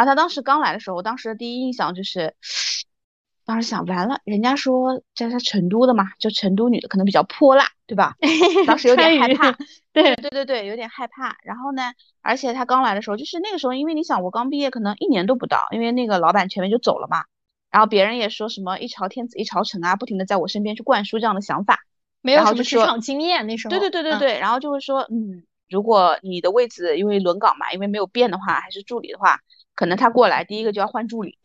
[0.00, 2.34] 然后他当时刚来的时候，当时的第一印象就是。
[3.46, 8.14] 当时想完了，人家说这是成都的嘛，就成都女的可能比较泼辣，对吧？
[8.64, 9.50] 当时有点害怕，
[9.92, 11.36] 对对对对，有点害怕。
[11.42, 17.24] 然后呢，而且他刚来的时候，就是那个时候，因为你想我刚毕业，可能一年都不到，因为那个老板前面就走了嘛。
[17.72, 21.80] 然后别人也说什么一朝天子一朝臣啊，不停的在我身边去灌输这样的想法，
[22.22, 23.70] 没有什么职场经验那时候。
[23.70, 29.40] 对对对对对，然后就会说，嗯，如果你的位置因为轮岗嘛，因为没有变的话，还是助理的话，
[29.74, 31.38] 可能他过来第一个就要换助理。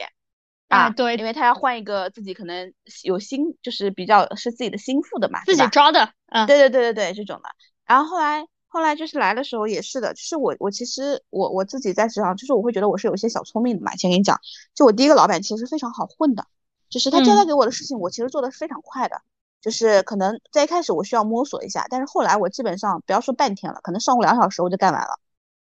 [0.67, 7.49] 啊，对，因为他要换一个自己可能有心，就是比较是自己的心腹的嘛，自己招的，嗯，对对对对对，这种的。
[7.85, 13.95] 然后后来后来就是来的时候也是的，就是我我其实我我自己在职场，就是我会觉得我是有一些小聪明的嘛。
[13.95, 14.41] 先跟你讲，
[14.73, 16.43] 就我第一个老板其实非常好混的，
[16.89, 19.21] 就是他交代给我的事情，我其实做的是非常快的，
[19.61, 25.19] 就是可能在一开始我需要摸索一下，但是后来我基本上不要说半天了，可能上午两小时我就干完了。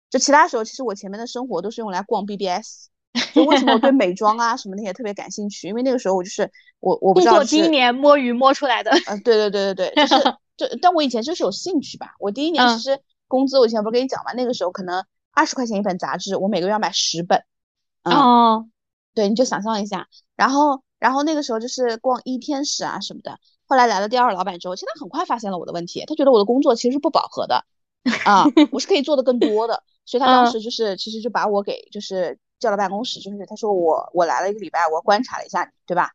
[0.10, 2.90] 就其他时候，其实我前面的生活都是用来逛 BBS。
[3.34, 5.68] 就为什么我对美妆啊什么那些特别感兴趣？
[5.68, 8.92] 因为那个时候我就是我我不知道第一年摸鱼摸出来的。
[9.08, 10.24] 嗯，对对对对对，就是
[10.56, 12.14] 就但我以前就是有兴趣吧。
[12.20, 17.44] 我第一年其实工资我以前不是跟你讲嘛，那个时候可能二十块钱一本杂志，我每个月要买十本。
[18.04, 18.68] 哦，
[19.16, 20.08] 对，你就想象一下。
[20.36, 23.40] 然后然后那个时候就是逛一天使啊什么的。
[23.66, 27.66] 后来来了第二老板之后，其实他很快发现了我的问题，他觉得我的工作其实是不饱和的
[28.26, 32.40] 啊，我是可以做的更多的，所以他当时就是其实就把我给就是。
[32.60, 36.10] 叫到办公室，就是他说我我来了一个礼拜，我观察了一下你，对吧？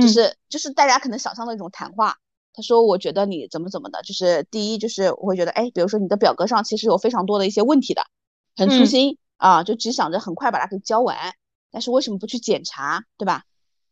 [0.00, 2.16] 就是就是大家可能想象的一种谈话。
[2.54, 8.02] 他说我觉得你怎么怎么的，就是第一就是我会觉得，哎，比如说你的表格上其实有非常多的一些问题的，
[8.56, 11.34] 很粗心啊，就只想着很快把它给交完，
[11.72, 13.42] 但是为什么不去检查，对吧？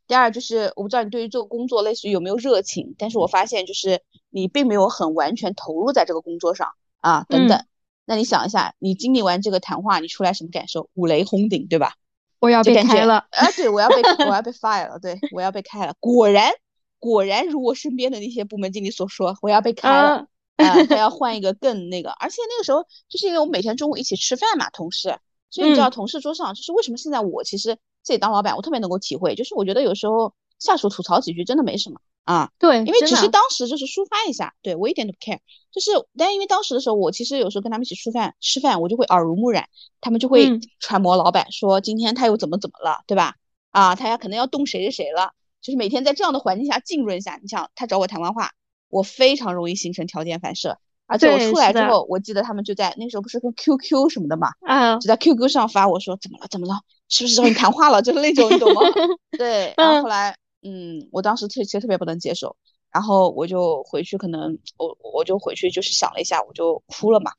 [0.07, 6.69] 第二就是我不知道你对于这个工作类似于有没有热情，但是我发现就是你并没有很完全投入在这个工作上
[7.01, 7.65] 啊，等等。
[8.09, 10.89] 那你想一下，你经历完这个谈话，你出来什么感受？
[10.95, 11.93] 五雷轰顶，对吧？
[12.41, 15.93] 我要被开了，啊，对，我要被 我要被 fire 了，对我要被开了。
[16.01, 16.51] 果然，
[16.99, 22.11] 果然如我身边的那些部门经理所说，我要被开了，啊， 他要换一个更那个。
[22.13, 25.19] 而且那个时候，就是因为我们每天中午一起吃饭嘛，同事，
[25.51, 32.01] 所以你知道，同事桌上就是为什么现在我其实自己当老板，我特别能够体会，就是我觉得有时候下属吐槽几句真的没什么。
[32.29, 35.39] 啊，对，因为只是当时就是抒发一下，对我一点都不 care，
[35.73, 39.67] 就是，但因为当时的时候，我其实有时候跟他们一起吃饭，吃饭我就会耳濡目染，
[40.03, 43.37] 他们就会揣摩老板说今天他又怎么怎么了，对吧？
[43.71, 48.51] 啊，他要可能要动谁谁谁了，就是每天在这样的环境下浸润下，你想他找我谈完话，
[48.91, 58.83] 我非常容易形成条件反射，而且我出来之后，我记得他们就在那时候不是跟 QQ 什么的嘛，啊，就在 QQ 上发我说怎么了怎么了，是不是找你谈话了，就是那种你懂吗？
[59.39, 60.37] 对，然后后来。
[60.63, 62.57] 嗯，我当时特其实特别不能接受，
[62.91, 67.31] 然后我就回去，可能我我就回去就是想了一下，我就哭了嘛，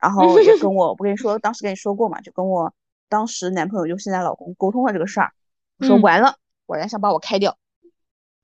[0.00, 2.72] 然后也跟我不跟你说，当时跟你说过嘛，就跟我
[3.08, 5.32] 当时男朋友就现在老公沟通了这个事儿，
[5.78, 7.58] 我说完了，果然想把我开掉，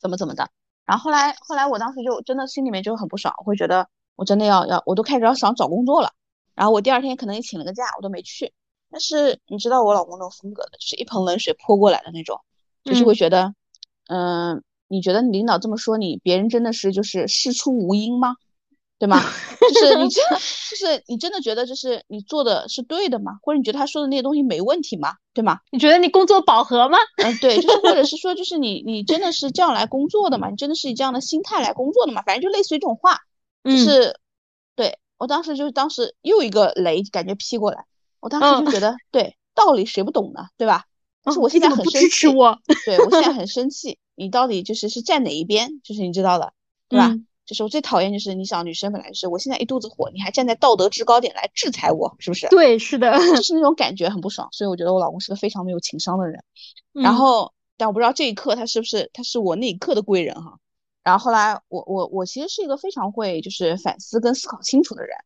[0.01, 0.51] 怎么怎么的，
[0.85, 6.11] 然后后来后来我当时就真的心里面就很不爽，我会觉得我真的要要，我都开始要想找工作了，
[6.57, 8.53] 然后我第二天可能也请了个假，我都没去，
[8.91, 12.41] 但是你知道我老公那种风格的，就是一盆冷水泼过来的那种，
[12.83, 13.43] 就是会觉得。
[13.43, 13.55] 嗯，
[14.89, 18.37] 你觉得你领导这么说你，别人真的是就是事出无因吗？
[18.99, 19.21] 对吗？
[19.61, 23.33] 就是你真就是你真的觉得就是你做的是对的吗？
[23.43, 25.15] 或者你觉得他说的那些东西没问题吗？
[25.35, 25.59] 对吗？
[25.71, 26.97] 你觉得你工作饱和吗？
[27.23, 30.49] 嗯，对，就是或者是说就是你你真的是这样来工作的吗？
[30.49, 32.23] 你真的是以这样的心态来工作的吗？
[32.23, 33.19] 反正就类似于这种话，
[33.65, 34.19] 就是
[34.77, 37.85] 对我当时就是当时又一个雷感觉劈过来，
[38.21, 40.47] 我当时就觉得对道理谁不懂呢？
[40.57, 40.85] 对吧？
[41.27, 43.99] 但是我现在很生气，我对我现在 很生气。
[44.15, 45.81] 你到底就是是站哪一边？
[45.83, 46.53] 就是你知道的，
[46.89, 47.13] 对吧？
[47.45, 52.47] 就是我最讨厌就是你想女生本来是我现在一肚子火，你还站在道德制高点来制裁我，是不是？
[52.49, 54.49] 对，是的，就是那种感觉很不爽。
[54.53, 56.45] 所以我觉得我老公是个非常没有情商的人。
[56.93, 60.59] 然后，但我不知道这一刻他是不是他是我那一刻的贵人哈。
[61.03, 65.17] 然后后来我我我其实是一个非常会就是反思跟思考清楚的人，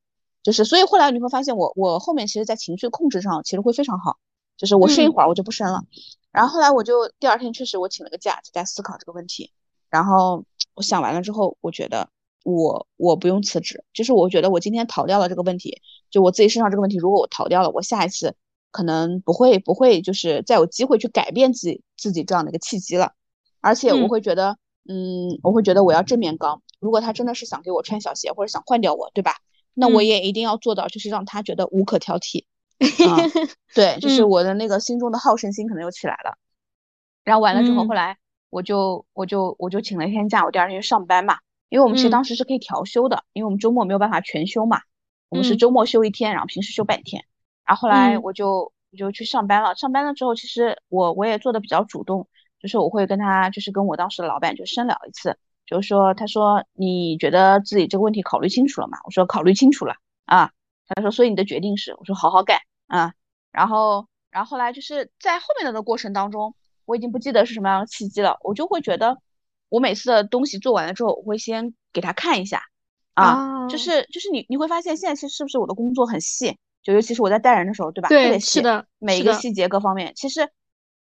[0.42, 4.18] 就是所以后来你会发现我我后面其实在情绪控制上其实会非常好，
[4.60, 5.82] 就是我睡一会儿我就不生了。
[6.30, 9.50] 然后后来我就第二天确实我请了个假在思考这个问题，
[9.88, 10.44] 然后。
[10.74, 12.08] 我想完了之后，我觉得
[12.42, 18.34] 我我不用辞职，就是我觉得我今天逃掉了这个问题，就我自己身上这个问题，如果我逃掉了，我下一次
[18.70, 23.12] 可能不会不会就是再有机会去改变自己自己这样的一个契机了，
[23.60, 24.56] 而且我会觉得，
[24.88, 29.34] 嗯，我会觉得我要正面刚，如果他真的是想给我穿小鞋或者想换掉我，对吧？
[29.74, 32.44] 那我也一定要做到，就是让他觉得无可挑剔。
[33.74, 36.36] 对， 就是我的那个心中的好胜心可能又起来了。
[37.24, 38.16] 然后完了之后，后来。
[38.52, 41.38] 我就我就我就请了一天假，我第二天去上班嘛，
[41.68, 44.80] 因为我们其实当时是可以调休的，因为我们周末没有办法全休嘛，
[45.28, 47.24] 我们是周末休一天，然后平时休半天。
[47.64, 52.26] 然后后来我就我就去上班了，上班了之后，其实我我也做的比较主动，
[52.58, 58.98] 就是我会跟他就是跟我当时的老板就深聊一次，就是说他说你觉得自己这个问题考虑清楚了吗？
[59.04, 60.50] 我说考虑清楚了啊。
[60.88, 61.94] 他说所以你的决定是？
[61.94, 62.58] 我说好好干
[62.90, 63.14] 啊。
[63.50, 66.54] 然后然后后来就是在后面的的过程当中。
[66.86, 69.16] 我已经不记得是什么样的契机了，我就会觉得，
[69.68, 72.64] 我每次的东西做完了之后，我会先给他看一下，
[73.14, 78.08] 啊，就是就是你你会发现现在其实是不是我的工作很细，就尤其是我在带人的时候，对吧？
[78.08, 80.50] 对，是的，每一个细节各方面其实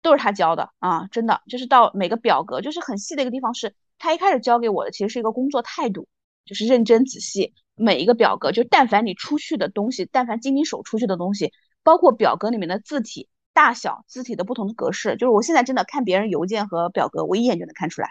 [0.01, 6.07] 都是他教的啊，真的就是到每个表格，就是很细的一个地方是他一开始教给我的，其实是一个工作态度，
[6.45, 11.53] 就是认真仔细，每一个表格就但凡你出去的东西，但凡经你手出去的东西，
[11.85, 13.29] 包括表格里面的字体。
[13.55, 18.09] 大小字体的不同的格式，就是我现在真的看别人邮件和表格，我一眼就能看出来，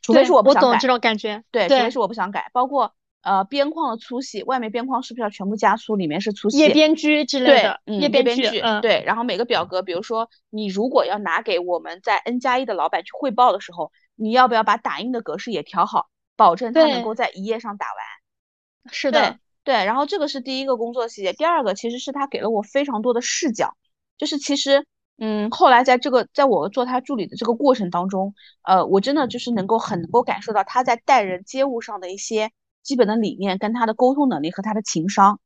[0.00, 0.66] 除非是我不想改。
[0.66, 1.44] 我懂这种感觉。
[1.50, 2.48] 对，除非是我不想改。
[2.54, 6.56] 包括呃边框的粗细，外面边框是不是要全部加粗，里面是粗细？
[6.56, 7.82] 页边距之类的。
[7.84, 8.60] 对，页边距。
[8.60, 9.02] 嗯，对。
[9.04, 18.90] 然后每个表格，比如说你如果要拿给我们在 N 加一的老板去汇报的时候，你要不要把打印的格式也调好，保证他能够在一页上打完？
[18.90, 19.38] 是的。
[19.68, 21.34] 对，然后这个是第一个工作细节。
[21.34, 23.76] 第二个其实是他给了我非常多的视角，
[24.16, 24.86] 就是其实。
[25.20, 32.52] 嗯，后来在这个在我做他助理的这个过程当中，呃，我真的就是能够很能够感受到他在待人接物上的一些
[32.84, 35.40] 基本的理念，跟他的沟通能力和他的情商。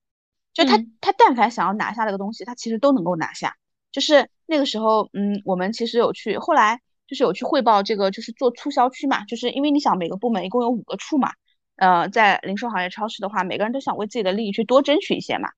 [0.52, 3.56] 就他他但凡想要拿下这个东西，他其实都能够拿下。
[3.90, 11.32] 就是那个时候，嗯，我们其实有去，后来就是有去汇报这个，就是做促销区嘛，就是因为你想每个部门一共有五个处嘛，
[11.76, 15.48] 呃，在零售行业超市的话，每个人都想为自己的利益去多争取一些嘛。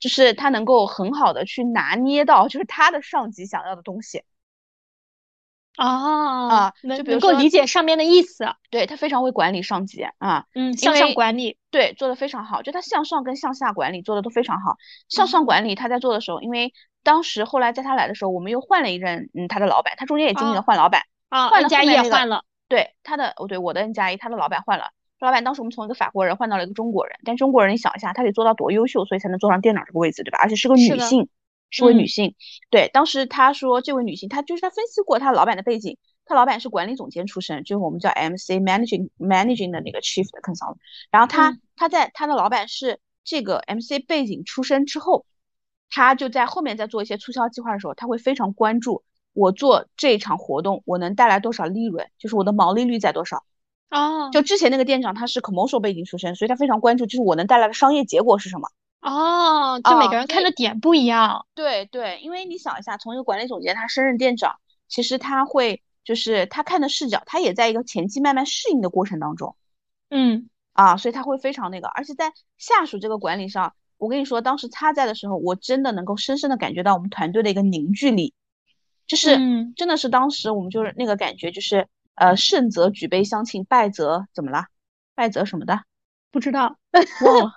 [0.00, 4.22] 就是他能够很好的去拿捏到，就是他的上级想要的东西，
[5.76, 14.76] 哦啊，能能够理解上面的意思，对他非常会管理上级啊，嗯，向上管理，对，做的非常好，就他向上跟向下管理做的都非常好。
[15.08, 24.90] 向上管理他在做的时候，因为当时后来在他来的时候，我们又换了一任，嗯，他的老板，他中间也经历了换老板，啊，换了加一也换了，对，他的哦对，我的 N 加一，他的老板换了。
[25.20, 30.38] 老板当时我们从一个法国人换到了一个中国人，但中国人你想一下，他得做到多优秀，所以才能坐上店长这个位置，对吧？
[30.40, 31.28] 而且是个女性，
[31.70, 32.34] 是位女性。
[32.70, 40.76] 对，当时他说这位女性，她就是她分析过他老板的背景，他老板是管理总监出身，就是我们叫 MC managing managing 的那个 chief 的 consultant。
[41.10, 45.26] 然后他他在他的老板是这个 MC 背景出身之后，
[45.90, 49.02] 他就在后面在做一些促销计划的时候，他会非常关注
[49.32, 53.42] 我做这一场活动我能带来多少利润，就是我的毛利率在多少。
[53.90, 58.68] 哦，就之前那个店长他是 commercial 背景出身，所以他非常关注，就是我能带来的商业结果是什么。
[59.00, 61.46] 哦，就每个人看的点不一样。
[61.54, 64.56] 对对，因为你想一下，从一个管理总监他升任店长，
[64.88, 69.56] 其实他会就是他看的视角，他也在一个前期慢慢适应的过程当中。
[70.10, 78.34] 嗯，啊，所以他会非常那个，而且在下属这个管理上，我跟你说，当时他在的时候，我真的能够深深的感觉到我们团队的一个凝聚力，
[79.06, 79.38] 就是
[79.76, 81.88] 真的是当时我们就是那个感觉就是。
[82.18, 84.66] 呃，胜则举杯相庆，败则怎么了？
[85.14, 85.80] 败则什么的？
[86.30, 86.76] 不知道，
[87.24, 87.52] 忘 了。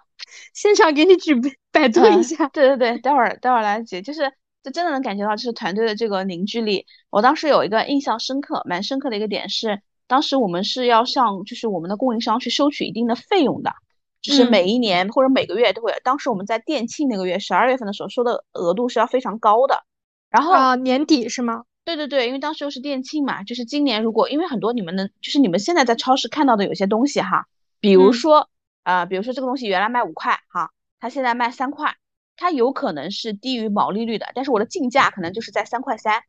[0.53, 2.47] 现场给你举杯，百度一下。
[2.49, 4.31] 对对对，待会儿待会儿来举，就是
[4.63, 6.85] 就真的能感觉到，就是团队的这个凝聚力。
[7.09, 13.73] 我当时有一个印象深刻、蛮深刻的一个点是，当时我们是要向就是我们的供应商去收取一定的费用的，
[14.21, 15.93] 就是每一年或者每个月都会。
[16.03, 19.83] 当时我们在店庆那个月，十二月份的时候收的额度是要非常高的。
[20.29, 21.63] 然后啊，年底是吗？
[21.83, 27.47] 对对对，因为当时又是店庆嘛，就是今年如果因为很多你们能，就是你们现在在超市看到的有些东西哈，
[27.79, 28.49] 比如说
[28.83, 31.95] 呃，比如说这个东西原来卖五块哈，它现在卖三块，
[32.37, 36.23] 它有可能是低于毛利率的，但是我的进价可能就是在三块三，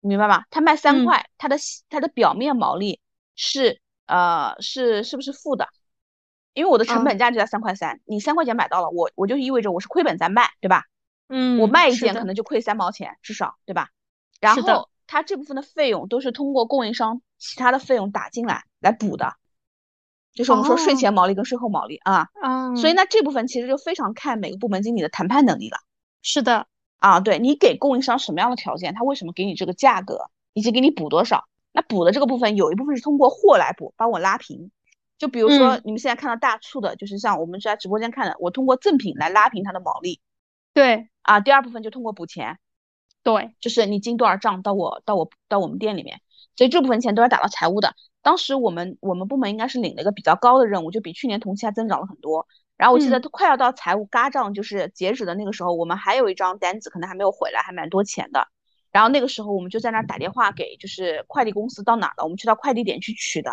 [0.00, 0.44] 你明白吗？
[0.50, 1.56] 它卖三块，它的
[1.90, 3.00] 它的表面毛利
[3.36, 5.68] 是呃是是不是负的？
[6.54, 10.84] 因为我的成本价就在三块三，你三块钱买到了，我我就意味着我是亏本在卖，对吧？
[11.28, 13.90] 嗯，我卖一件可能就亏三毛钱，至少对吧？
[14.40, 19.34] 然后它这部分的费用都是通过供应商其他的费用打进来来补的，
[20.34, 22.28] 就是我们说税前毛利跟税后毛利啊。
[22.42, 25.78] 嗯，所以那这部分其实就非常看每个部门经理的谈判能力了。
[26.22, 26.66] 是的，
[26.98, 31.44] 啊，对你给供应商什么样的条件，他为什么给你这个价格，以及给你补多少？
[31.72, 34.70] 那补的这个部分有一部分是通过货来补，帮我拉平。
[35.16, 40.20] 就比如说你们现在看到大促的，就是像我们在直播间看的，我通过赠品来拉平它的毛利。
[40.72, 42.58] 对啊，第二部分就通过补钱。
[43.22, 46.20] 对，就是你进多少账到我到我到我们店里面，
[46.56, 47.94] 所以这部分钱都是打到财务的。
[48.22, 52.46] 当时我们我们部门应该是领了一个比较高的任务，就比去年同期还增长了很多。
[52.76, 58.48] 然后我记得都快要到财务嘎账就是截止的那个时候，我们还有一张单子可能还没有回来，还蛮多钱的。
[58.90, 63.50] 然后那个时候我们就在那儿打电话给就是快递公司到哪了，我们去到快递点去取的。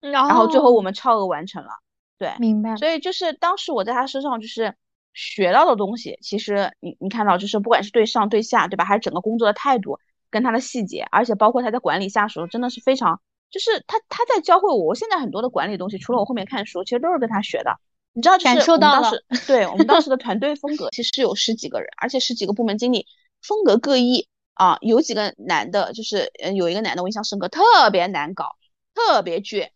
[0.00, 1.70] 然后最后我们超额完成了。
[2.18, 2.76] 对，明白。
[2.76, 4.74] 所以就是当时我在他身上就是。
[5.14, 8.84] 学到的东西，其实你你看到就是不管是对上对下，对吧？
[8.84, 9.98] 还是整个工作的态度
[10.28, 14.76] 跟他的细节，而且包括他在管理下属，真的是非常，就是他他在教会我。
[14.76, 17.78] 我现在很多的管理东西，除了我后面看书，其实都是跟他学的。
[18.12, 23.06] 你知道，就是我们当时对我们当时的 团队风格，其实有十几个人，而且十几个部门经理
[23.40, 24.78] 风格各异啊。
[24.80, 27.62] 有几个男的，就是嗯有一个男的我印象深刻，特
[27.92, 28.56] 别难搞，
[28.94, 29.68] 特别倔，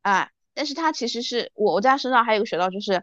[0.00, 3.02] 哎，但是他其实是我我在他身上还有个学到就是。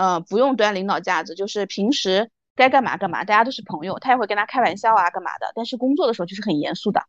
[0.00, 5.52] 呃，不用端领导架子，就是平时该干嘛干嘛，大家都是朋友，他也会跟他开玩笑啊，干嘛的。
[5.54, 7.02] 但是工作的时候就是很严肃的，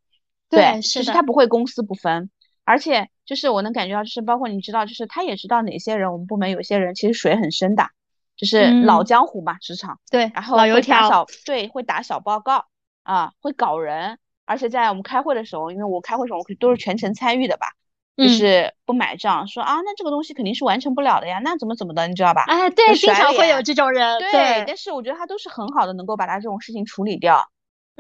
[0.50, 2.30] 对，就是他不会公私不分，
[2.66, 7.88] 而且就是我能感觉到，就是包括你知道，就是他也知道哪些人，我们部门有些人其实水很深的，
[8.36, 12.66] 就是老江湖嘛，职场，对，然后老油条，对，会打小报告
[13.04, 17.68] 啊，会搞人，而且在我们开会的时候，因为我开会时候我都是全程参与的吧。
[18.18, 22.44] 就是不买账，说啊，那这个东西肯定是完成不了的呀，那怎么怎么的，你知道吧？
[22.48, 24.20] 哎，对，经常会有这种人。
[24.20, 27.50] 对，但是我觉得他都是很好的，能够把他这种事情处理掉，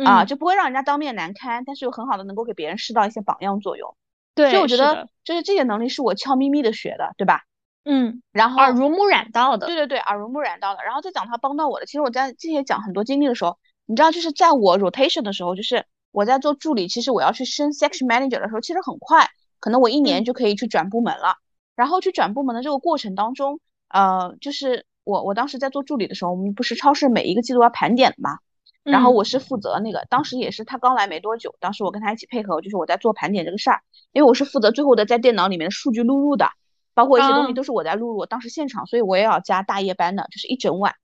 [0.05, 3.95] 啊，就不会让人家当面难堪，但是又很好的能够给别人施到一些榜样作用。
[4.35, 7.41] 对，所以我觉得就是这些能力是我悄咪咪的学的，对吧？
[7.83, 9.65] 嗯，然后耳濡目染到的。
[9.65, 10.83] 对对对，耳濡目染到的。
[10.83, 13.57] 然后再讲他帮到我的，其实我在这些讲很多经历的时候，
[13.87, 19.27] 你知道，就是在我 rotation 的时候，就是我在做助理，其实我要去升 section manager 的时候，其实很快。
[19.61, 21.37] 可能我一年就可以去转部门了，
[21.77, 28.39] 然后去转部门的这个过程当中，呃，就是我我当时在做助理的时候，我们不是超市每一个季度要盘点嘛，
[28.83, 33.81] 然后我是负责那个，当时也是他刚来没多久，当时我跟他一起配合，就是我在做盘点这个事儿，
[34.11, 36.49] 因为我是负责最后的在电脑里面的数据录入的，
[36.93, 40.95] 包括一些东西都是我在录入，当时现场，所以我也要加大夜班的，就是一整晚，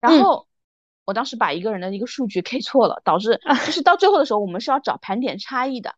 [0.00, 0.46] 然后
[1.04, 5.94] 我当时把一个人的一个数据 K 错了，导致就是到最后的时候，我们是要找盘点差异的。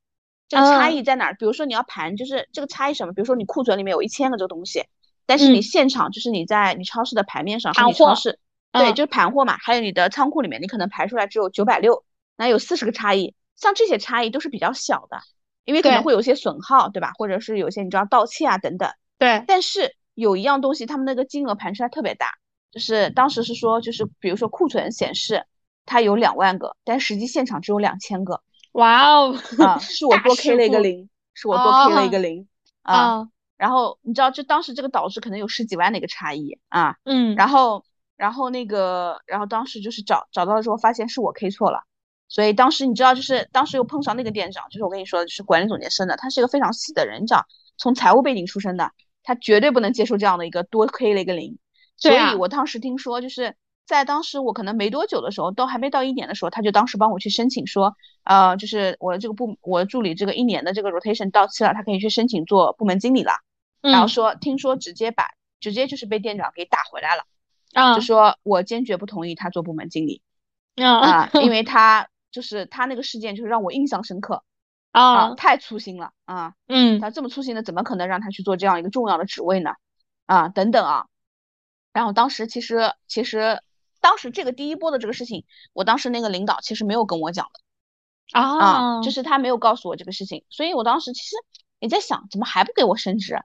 [0.49, 1.34] 这个差异在哪儿？
[1.34, 3.12] 比如说你要盘，就是这个差异什么？
[3.12, 4.82] 比如说你库存里面有一千个这个东西，
[5.26, 8.38] 但是你现场就是你在你超市的盘面上，你超市，
[8.72, 9.59] 对，就是盘货嘛。
[9.59, 12.03] 还有你的仓库里面，你可能排出来只有九百六，
[12.36, 13.34] 那有四十个差异。
[13.57, 15.18] 像这些差异都是比较小的，
[15.64, 17.12] 因为可能会有些损耗，对吧？
[17.18, 18.90] 或者是有些你知道盗窃啊等等。
[19.18, 19.44] 对。
[19.46, 22.28] 但是有一样东西，他们那个金额盘出来特别大，
[22.70, 25.44] 就是当时是说，就是比如说库存显示
[25.84, 28.40] 它有两万个，但实际现场只有两千个。
[28.78, 32.46] 哇哦，啊，是我多 K 了一个零，是我多 K 了一个零
[32.82, 33.28] 啊。
[33.56, 36.94] 然后你知道，就当时这个导致可能有十几万的一个差异啊。
[37.02, 37.34] 嗯。
[37.34, 37.84] 然后，
[38.16, 41.82] 然后那个，然后当时就是找找到了之后，发现是我 K 错了。
[42.28, 47.44] 所以当时你知道，就是当时又碰上那个店长，就是我跟你说的，就是管理总监升的，他是一个非常细的人，你知道，
[47.78, 48.92] 从财务背景出身的，
[49.24, 51.58] 他绝对不能接受这样的一个多 K 了一个零。
[51.96, 53.56] 所以我当时听说就是。
[53.89, 63.32] 在当时我可能没多久的时候，都还没到一年的时候，他就当时帮我去申请说，呃，就是我这个部我助理这个一年的这个 rotation 到期了，他可以去申请做部门经理了。
[63.80, 67.22] 然后说听说直接把直接就是被店长给打回来了，
[67.72, 70.20] 啊就说我坚决不同意他做部门经理，
[70.76, 74.43] 啊，因为 他就是他那个事件就是让我印象深刻，
[74.93, 79.70] 啊，太粗心了啊，嗯，他这么粗心的，怎么可能让他去做这样一个重要的职位呢？
[80.26, 81.07] 啊，等等啊，
[81.95, 83.62] 然后当时其实其实。
[84.01, 91.36] 当时这个第一波的这个事情，我当时那个领导其实没有跟我讲的啊，就是他没有告诉我这个事情，所以我当时其实
[91.78, 93.38] 也在想，怎么还不给我升职，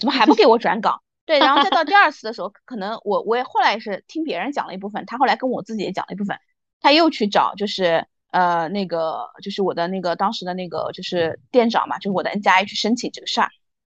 [0.00, 1.02] 怎么还不给我转岗？
[1.26, 6.36] 对，然后再到第二次的时候，可能我我也后来也是听别人讲了一部分，他后来跟我自己也讲了一部分，
[6.80, 13.50] 他又去找就是呃那个就是我的那个当时的那个就是店长嘛，就是我的 N 加 I 去申请这个事儿，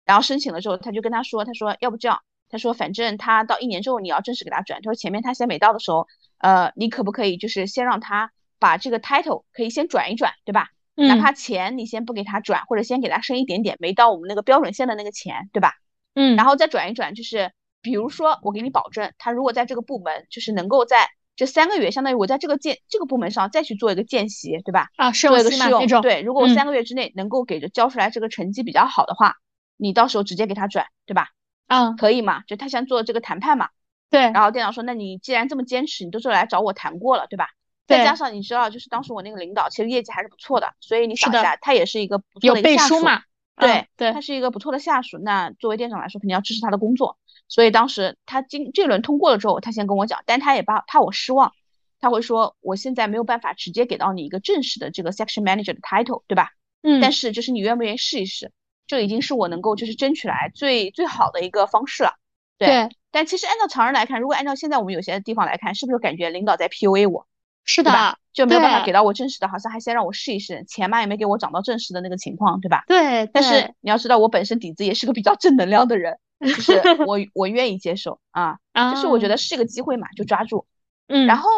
[0.05, 2.21] 然后申请了之后，他就跟他说，他说要不这样。
[2.49, 4.81] 他说，反正他到一年之后你要正式给他转。
[4.81, 10.69] 他说前面他先没到的时候，呃，你可不可以就是先让他把这个 title 可以先转一转，对吧？
[10.95, 11.07] 嗯。
[11.07, 15.73] 哪怕钱你先不给他转，或者先给他升一点点，没到我们那个标准线的那个钱，对吧？
[16.15, 16.35] 嗯。
[16.35, 24.87] 然后再转一转，就是比如说我给你保证，他如果在这个部门就是能够在这三个月，相当于我在这个见这个部门上再去做一个见习，对吧？
[24.95, 26.21] 啊，做一个试用，对。
[26.21, 29.35] 如果我三个月之内能够给着交出来这个成绩比较好的话，
[29.75, 31.27] 你到时候直接给他转，对吧？
[31.67, 32.43] 嗯，可以嘛？
[32.47, 33.69] 就他先做这个谈判嘛。
[34.09, 34.21] 对。
[34.21, 37.49] 然后店长说，那你既然这么坚持，你都是来找我谈过了，对吧？
[37.87, 43.21] 再加上你知道，就是当时我那个领导其实业绩还是不错的，所以你想一下，他也是一个不错的下属嘛。
[43.59, 45.17] 对对，他是一个不错的下属。
[45.17, 47.17] 那作为店长来说，肯定要支持他的工作。
[47.47, 51.53] 所以当时他今这轮通过了之后，他先跟我讲，但他也怕怕我失望，
[51.99, 56.51] 他会说我现在没有办法直接给到你一个正式的这个 section manager 的 title，对吧？
[56.83, 57.01] 嗯。
[57.01, 58.51] 但是就是你愿不愿意试一试，
[58.87, 62.13] 这已经是我能够就是争取来最最好的一个方式了。
[62.57, 62.89] 对。
[63.11, 67.27] 但其实按照常人来看，如果按照现在我们有些地方来看，是不是感觉领导在 PUA 我？
[67.69, 72.83] 是的，就没有办法给到我正式的，好像还先让我试一试，钱嘛也没给我涨到正式的那个情况，对吧？
[72.87, 73.27] 对。
[73.33, 78.59] 但是你要知道，我本身底子也是个比较正能量的人，就是 我我愿意接受啊，
[78.93, 80.65] 就是我觉得是个机会嘛，就抓住。
[81.07, 81.25] 嗯。
[81.25, 81.49] 然后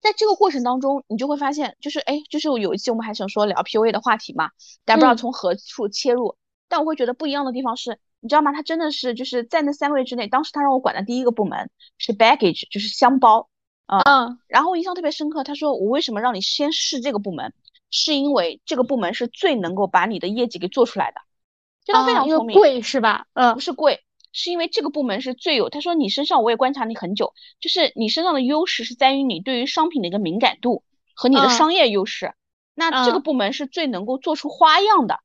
[0.00, 4.50] 在这个过程当中，你就会发现，就是哎，就是有一期我们还想说聊 PUA 的话题嘛，
[4.84, 6.36] 但不知道从何处切入。
[6.68, 8.52] 但我会觉得不一样的地方是，你知道吗？
[8.52, 13.48] 他真的是就是在那三个月之内，当时他让我管的第一个部门是 baggage，就是箱包。
[13.86, 15.44] 嗯，然后我印象特别深刻。
[15.44, 17.54] 他说：“我为什么让你先试这个部门？
[17.90, 21.22] 是因为这个部门是最能够把你的业绩给做出来的。
[21.86, 23.26] 就他非常聪明，贵是吧？
[23.32, 24.04] 嗯，不是贵，
[24.38, 25.68] 是因为这个部门是最有。
[25.68, 30.84] 他说你身上我也观察你很久，就是你身上的优势是在于你对于商品的一个敏感度
[31.14, 32.34] 和你的商业优势。
[32.74, 35.18] 那这个部门是最能够做出花样的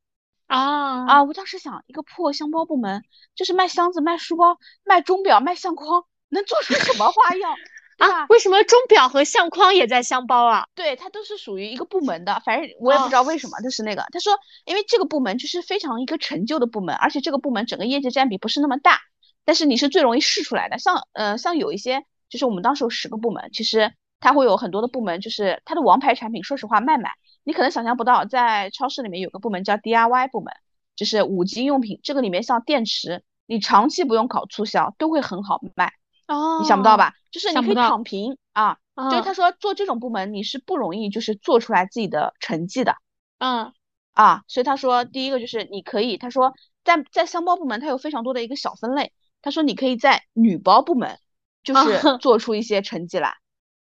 [0.47, 1.23] 啊啊！
[1.23, 3.03] 我当时想，一个破箱包部门，
[3.35, 7.55] 就是卖箱子、卖书包、卖钟表、卖相框，能做出什么花样？”
[7.97, 10.67] 啊，为什么钟表和相框也在箱包啊？
[10.75, 14.33] 对，它都是属于一个部门的，反正我也不知道为什么，就是那个他说，
[14.65, 18.99] 因为这个部门就是非常一个陈旧的部门，而且这个部门整个业绩占比不是那么大，
[19.45, 20.79] 但是你是最容易试出来的。
[20.79, 27.11] 像呃像有一些，就是我们当时有十个部门，其实它会有很多的部门，就是它的王牌产品，说实话卖卖，
[27.43, 30.53] 你可能想象不到，在超市里面有个部门叫 DIY 部门，
[30.95, 35.93] 就是五金用品，这个里面像电池，你长期不用搞促销都会很好卖。
[36.27, 37.13] 哦，你想不到吧？
[37.33, 42.95] 就是你可以躺平啊，就是他说做这种部门你是不容易就是做出来自己的成绩的，
[43.39, 43.73] 嗯。
[44.13, 46.53] 啊，所以他说第一个就是你可以，他说
[46.83, 49.11] 在在箱包部门它有非常多的一个小分类，
[49.41, 51.17] 他说你可以在女包部门
[51.63, 53.33] 就是 做出一些成绩来，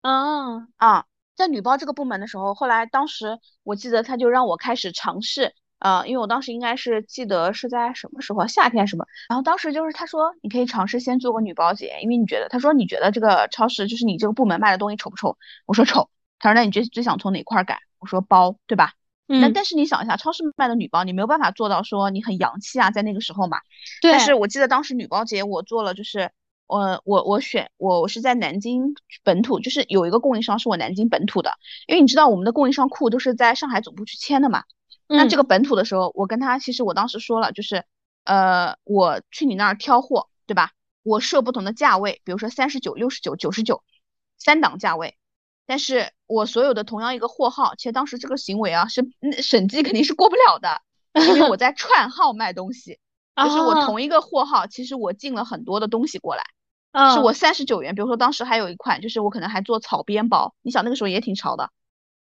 [0.03, 0.69] 嗯。
[0.77, 5.55] 啊，在女包这个部门的时候，后来当时我记得他就让我开始尝试。
[5.79, 15.37] 呃，因为我当时应该是记得是在什么时候，夏天什么，然后当时就是他说你可以尝试先做个女包姐，因为你觉得他说你觉得这个超市就是你这个部门卖的东西丑不丑？
[15.67, 16.11] 我说丑。
[16.41, 17.81] 他说那你最最想从哪块改？
[17.99, 18.93] 我说包，对吧？
[19.27, 19.41] 嗯。
[19.41, 23.59] 那但是你想一下，超市卖的女包你没有办法做到说你很洋气啊，在那个时候嘛。
[24.01, 24.13] 对。
[24.13, 26.31] 但是我记得当时女包节我做了，就是
[26.69, 31.59] 我我我选我我是在南京本土，就是有一个供应商是我南京本土的，
[31.89, 34.63] 因为你知道我们的供应商库都是在上海总部去签的嘛。
[35.09, 37.85] 那这个本土的时候，我跟他其实我当时说了，就是，
[38.25, 40.73] 呃，我去你那儿挑货，对吧？
[41.03, 43.83] 我设不同的价位，比如说三十九、六十九、九十九，
[44.37, 45.17] 三档价位。
[45.65, 49.07] 但是我所有的同样一个货号，其实当时这个行为啊，是
[49.43, 50.83] 审计肯定是过不了的，
[51.15, 52.99] 因为我在串号卖东西，
[53.37, 56.45] 就是我同一个货号，其实我进了很多的东西过来，
[57.15, 57.95] 是我三十九元。
[57.95, 61.71] 比如说当时还有一款，就是我可能还做草编包，你想那个时候也挺潮的，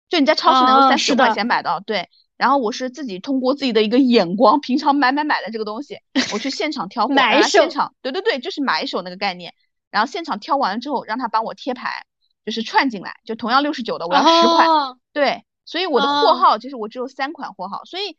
[0.08, 2.08] 就你在超市能够三十块钱买到，对。
[2.38, 5.98] 然后我是自己通过自己的一个眼光，平常买买买的这个东西，
[6.32, 9.52] 我去现场挑货，买手，现场，对对对，就是买手那个概念。
[9.90, 12.06] 然后现场挑完了之后，让他帮我贴牌，
[12.46, 14.66] 就是串进来，就同样六十九的，我要十块。
[15.12, 17.84] 对，所以我的货号就是我只有三款货号。
[17.84, 18.16] 所以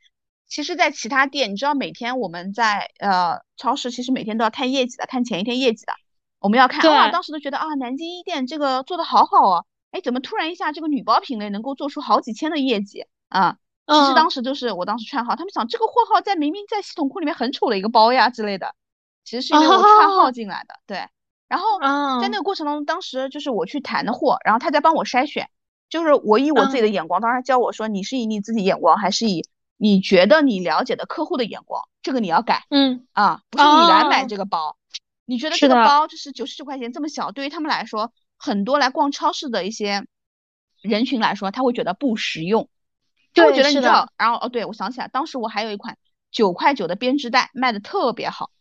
[0.47, 5.93] 其实，在其他店，你知道每天我们在呃超市，其实每天都要看业绩的，看前一天业绩的。
[6.39, 13.57] 我们要看啊，当时都觉得啊，南京一店这个做的好好啊，哎，怎么突然一下这个女包品类能够做出好几千的业绩啊？
[13.89, 18.75] 其实当时就是我当时串号，他们想这个货号在明明在系统库里面很丑的一个包呀之类的，
[19.23, 21.07] 其实是因为我串号 进来的，对。
[21.47, 21.65] 然后
[22.21, 25.49] 在那个过程当中，当时就是我去谈的货，然后他在帮我筛选，
[25.89, 29.43] 就是我以我自己的眼光，当时教我说你是以你自己眼光，还是以
[29.75, 34.77] 你觉得你了解的客户的眼光，这个你要改，嗯啊，不是你来买这个包，
[35.25, 40.05] 你觉得这个包就是九十九块钱这么小，对于他们来说，很多来逛超市的一些
[40.83, 42.69] 人群来说，他会觉得不实用。
[43.33, 45.97] 就会觉得你知道，然后哦，对我想起来，当时我还有一款
[46.31, 48.51] 九块九的编织袋卖的特别好，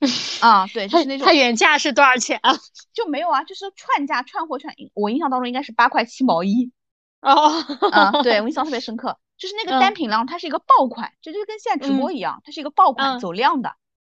[0.40, 2.52] 啊，对，就是那种它原价是多少钱啊？
[2.92, 6.72] 就没有啊，就是串价串货串，我印象当中应该是八块七毛一。
[7.20, 7.60] 哦，
[7.92, 13.76] 啊，对我 印象特别深刻，就是那个单品量它是一个爆款，就就跟现在直播一样，它是一个爆款走量的，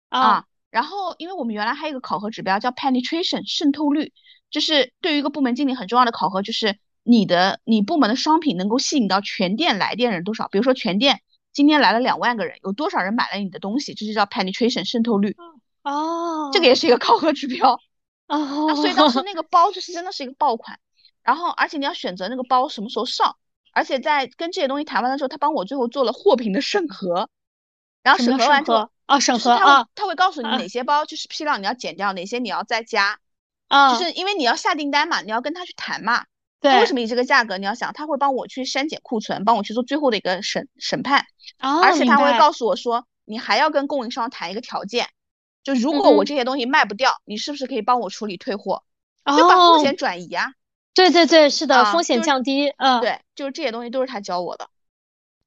[0.08, 4.12] 啊，然后因为我们原来还有一个考核指标叫 penetration 渗透率，
[4.52, 10.48] 就是对于一个部门经理很重要的考核，就是你的你部门的商品能够吸引到全店来电人多少。
[10.48, 11.20] 比如说全店
[11.52, 15.36] 今天来了两万个人，有多少人买了你的东西，这就叫 penetration 渗透率。
[15.82, 17.80] 哦，这个也是一个考核指标。
[18.28, 20.78] 哦，所以当时那个包就是真的是一个爆款。
[21.22, 23.36] 然后而且你要选择那个包什么时候上。
[23.74, 27.30] 而且在跟这些东西谈完的时候，他帮我最后做了货品的审核，
[28.02, 33.18] 然后审核完之后，啊，审核啊，他会告诉你哪些包就是批量你要减掉，哪些你要再加，
[33.68, 36.26] 啊，就是因为你要下订单嘛，你要跟他去谈嘛，
[36.62, 37.58] 对，为什么以这个价格？
[37.58, 41.26] 你要想他会帮我去删减库存，帮我去做最后的一个审审判，
[41.60, 45.08] 哦，而且他会告诉我说，你还要跟供应商谈一个条件，
[45.64, 48.84] 就如果我这些东西卖不掉，你是不是可以帮我处理退货，
[49.26, 50.52] 就把风险转移啊。
[50.94, 54.68] 对对对，是的，风险降低，嗯，对，就是这些东西都是他教我的，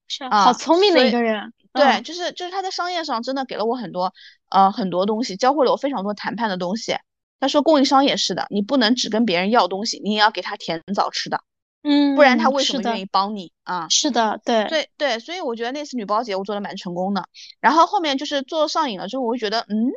[0.07, 4.13] 是啊，好聪明的一个人，对，就是就是他在商业上真的给了我很多，
[4.49, 6.97] 呃，很多东西，教会了我非常多谈判的东西。
[7.39, 11.41] 他说供应商也是的，你不能只跟别人要东西，你也要给他甜枣吃的，
[11.83, 13.87] 嗯，不然他为什么愿意帮你啊？
[13.89, 17.25] 是的，对，对对，所以我觉得那次女包节我做的蛮成功的。
[17.59, 19.91] 然后后面就是做上瘾了之后，我就觉得，嗯，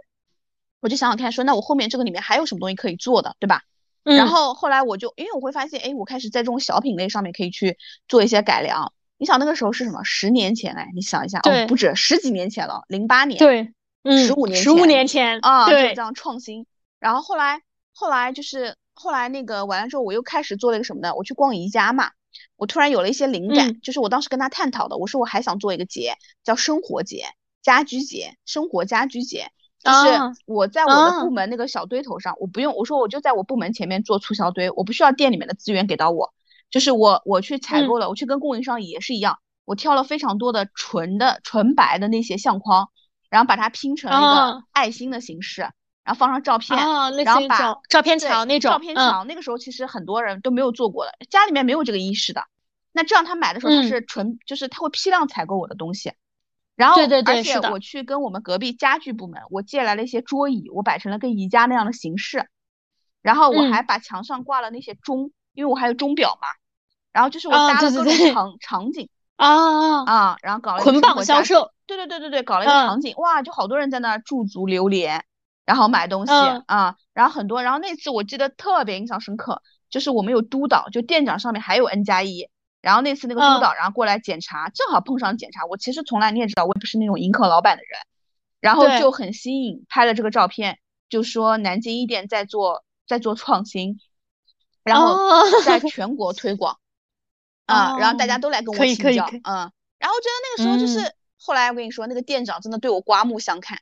[0.80, 3.62] 我就想想看，说那我后面这个里面还有什么东西可以做的，对吧？
[4.04, 7.76] 然后后来我就，因为我会发现，哎，我开始在这种小品类上面可以去
[8.08, 8.92] 做一些改良。
[9.18, 10.02] 你想那个时候是什么？
[10.04, 13.72] 十年前哎，你想一下，哦，不止十几年前了，零八年，对，
[14.04, 16.64] 嗯，十五年，十五年前啊，对，这样创新。
[16.98, 17.60] 然后后来，
[17.94, 21.14] 后来就是后来那个完了之后，我又开始做了一个什么呢？
[21.14, 22.10] 我去逛宜家嘛，
[22.56, 27.24] 我突然有了一些灵感，就是我当时跟他探讨的，我说我还想做一个节，叫生活节、
[27.62, 29.50] 家居节、生活家居节。
[29.80, 36.34] 就是我在我的部门那个小堆头上，我不用我说我就在我部门前面做促销堆，我不需要店里面的资源给到我，
[36.68, 42.90] 就是我我去采购了，我去跟供应商也是一样，我挑了非常多的纯的纯白的那些相框，
[43.30, 45.70] 然后把它拼成一个爱心的形式，
[46.08, 46.74] 然后放上照片，
[47.22, 52.44] 然后把照片墙那种照片墙，那个时候其实很多人都没有做过的，家里面没有这个意识的，
[52.92, 56.14] 那这样他买的时候他是纯就是他会批量采购我的东西。
[56.76, 62.48] 然后，对对对，而且我去跟我们隔壁家具部门，我借来了一些桌椅，我摆成了跟宜家那样的形式。
[63.20, 66.48] 然后我还把墙上挂了那些钟，因为我还有钟表嘛。
[67.12, 71.70] 然后就是我搭了各种场场景啊啊，然后搞了捆绑销售。
[71.86, 75.24] 对对对对对，搞了一个场景，哇，就好多人在那儿驻足流连，
[75.68, 79.60] 然后买东西啊，然后很多，然后那次我记得特别印象深刻，
[79.90, 82.48] 就是我们有督导，就店长上面还有 N 加一。
[82.80, 85.66] 然后那次那个督导，然后过来检查，正好碰上检查。
[85.66, 88.00] 我其实从来你也知道，我也不是那种迎客老板的人，
[88.60, 90.78] 然后就很新颖，拍了这个照片，
[91.10, 94.00] 就说南京一店在做在做创新，
[94.84, 95.18] 然后
[95.66, 96.78] 在 全国推广，
[97.66, 103.78] 啊，然后大家都来跟我请教，嗯，然后觉得那个时候就是后来我跟你说，那个店长真的对我刮目相看，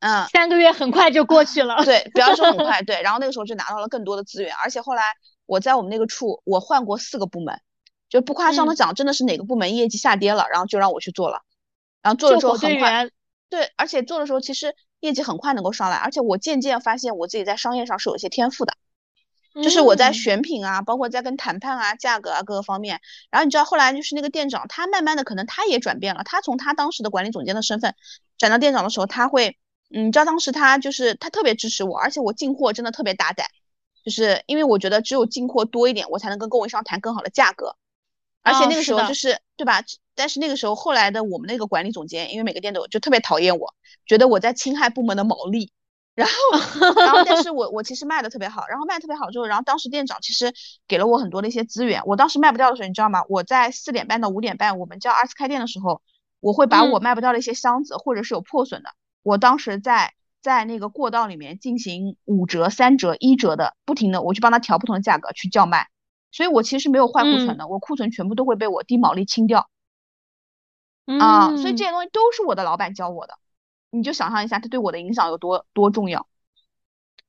[0.00, 5.02] 嗯，三个月很快就过去了，对，不要说很快， 对，然后那个时候就拿到了更多的资源，而且后来
[5.46, 7.60] 我在我们那个处，我换过四个部门。
[8.08, 11.40] 就不夸张的讲，真的是哪个部门业绩下跌了，然后就让我去做了，
[12.02, 13.10] 然后做了之后很快，
[13.50, 18.74] 对，而且做的时候其实业绩很快能够上来，而且我渐渐发现我自己在商业上是有一些天赋的，
[19.60, 23.00] 就是我在选品啊，包括在跟谈判啊、价格啊各个方面。
[23.28, 27.96] 然后你知道后来就是那个店长，他慢慢的可能他也转变了，他从他当时的管理总监的身份
[28.38, 29.58] 转到店长的时候，他会，
[29.90, 33.46] 嗯，你知道当时他就是他特别支持我，而且我进货真的特别大胆，
[34.04, 37.76] 就是因为我觉得只有进货多一点，我才能跟供应商谈更好的价格。
[38.42, 39.82] 而且那个时候就是对吧？
[40.14, 43.74] 但是那个时候后来的我们那个管理总监，因为每个店都就特别讨厌我，
[44.06, 45.72] 觉得我在侵害部门的毛利。
[46.14, 50.50] 然后，然后但是我我其实卖的特别好，然后卖特别好之后，然后当时店长其实
[50.88, 52.00] 给了我很多的一些资源。
[52.06, 53.22] 我当时卖不掉的时候，你知道吗？
[53.28, 56.00] 我在四点半到五点半，我们叫二次开店的时候，
[56.40, 58.88] 我会把我卖不掉的一些箱子或者是有破损的，
[59.26, 65.88] 我当时在在那个过道里面进行五折、三折、一折的，不停的我去帮他调不同的价格去叫卖。
[66.30, 69.68] 所以我其实没有坏库存的，我库存全部都会被我低毛利清掉，
[71.06, 73.34] 啊，所以这些东西都是我的老板教我的，
[73.90, 76.28] 你就想象一下他对我的影响有多多重要。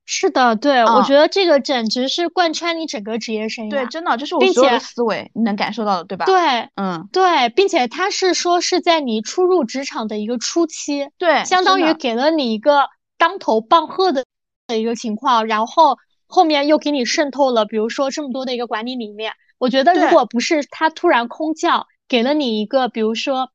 [0.08, 6.26] 是的，对，我觉得这个简直是贯穿你整个职业生涯，对，真的，这是我所有的思维，你能感受到的，对吧？
[6.26, 12.88] 对，嗯，对，并且他是说是在你初入职场的一个初期，对，相当于给了你一个
[13.18, 14.26] 当头棒喝的
[14.66, 15.98] 的一个情况，然后。
[16.30, 23.50] 后面又给你渗透了，比如说这么多的一个管理理念，我觉得如果不是他突然空降，给了你一个，比如说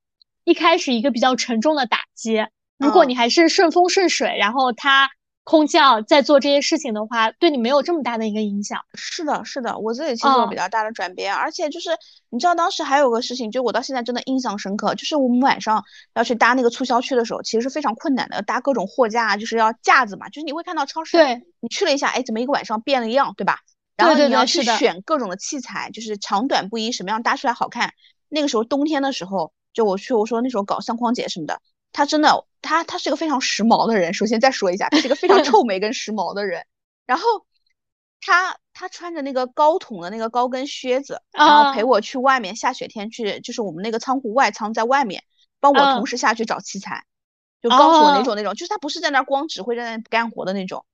[0.44, 2.46] 一开始一个比较沉重的打击，
[2.78, 5.10] 如果你还是顺风顺水，然后他
[5.44, 8.80] 空降在做这些事情的话，对你没有这么大的一个影响。
[8.94, 11.90] 是的，是的，我自己其实有比较大的转变，而且就是
[12.30, 15.84] 你知道当时还有个事情，就我到现在真的印象深刻，就是我们晚上
[16.14, 23.58] 要去搭那个促销区的时候，其实是非常困难的，要搭各种货架，就是要架子嘛，就是你会看到超市，对，你去了一下，哎，怎么一个晚上变了样，对吧？
[23.96, 27.92] 然后你要去选各种的器材，就是长短不一，什么样搭出来好看。
[28.28, 31.60] 那个时候冬天的时候，就我去，我说那时候搞相框节什么的，
[31.92, 34.14] 他真的，他他是个非常时髦的人。
[34.14, 36.64] 首先再说一下，他是个非常臭美跟时髦的人。
[37.04, 37.24] 然后
[38.20, 45.22] 他他穿着那个高筒的那个高跟靴子，然后陪我去外面下雪天去，就是我们那个仓库外仓在外面，
[45.60, 47.04] 帮我同时下去找器材，
[47.60, 50.86] 就告诉我哪种那种，就是他不是在那儿光指挥在那干活的那种。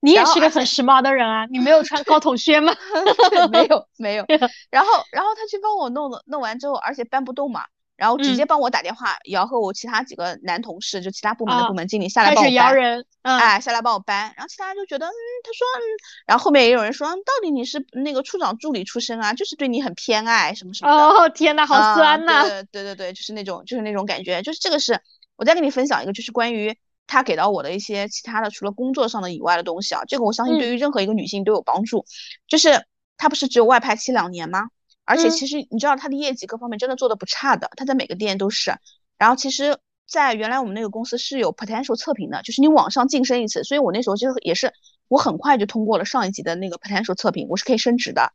[0.00, 1.46] 你也是个很时髦的人啊！
[1.46, 2.74] 你没有穿高筒靴吗？
[3.50, 4.26] 没有，没有。
[4.68, 7.64] 然后，然后他去帮我弄了，弄完之后，而且搬不动嘛，
[7.96, 12.52] 然后直接帮我打电话，摇和我其他几个男同事，就其他部门的部门经理下来帮我搬。
[12.52, 14.32] 摇人，哎，下来帮我搬。
[14.36, 15.82] 然后其他人就觉得，嗯，他说，嗯，
[16.26, 21.04] 然后后面也有人说，到底你是那个处长助理出身啊，就是对你很偏爱什么什么的。
[21.04, 22.42] 哦，天呐，好酸呐！
[22.70, 24.42] 对对对，就是那种，就是那种感觉。
[24.42, 25.00] 就是这个是，
[25.36, 26.76] 我再跟你分享一个，就是关于。
[27.06, 32.06] 他给到我的一些其他的，除了工作上的以外的东西啊，这个我相信对于任何一个女性都有帮助。
[32.48, 32.86] 就是
[33.18, 34.68] 他不是只有外派期两年吗？
[35.04, 38.74] 而且其实你知道他的业绩各方面真的做的不差的，他在每个店都是。
[39.18, 43.64] 然后其实，在原来我们那个公司是有 potential 测评的，就是你往上晋升一次。
[43.64, 44.72] 所以我那时候就也是，
[45.08, 48.32] 我很快就通过了上一级的那个 potential 测评，我是可以升职的。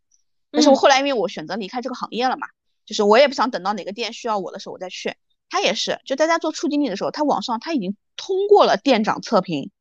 [0.52, 2.48] 但是我后来因为我选择离开这个行业了嘛，
[2.86, 5.16] 就是我也不想等到哪个店需要我的时候我再去。
[5.50, 9.72] 他也是，就大家做处经理的时候，他网上他已经通过了店长测评，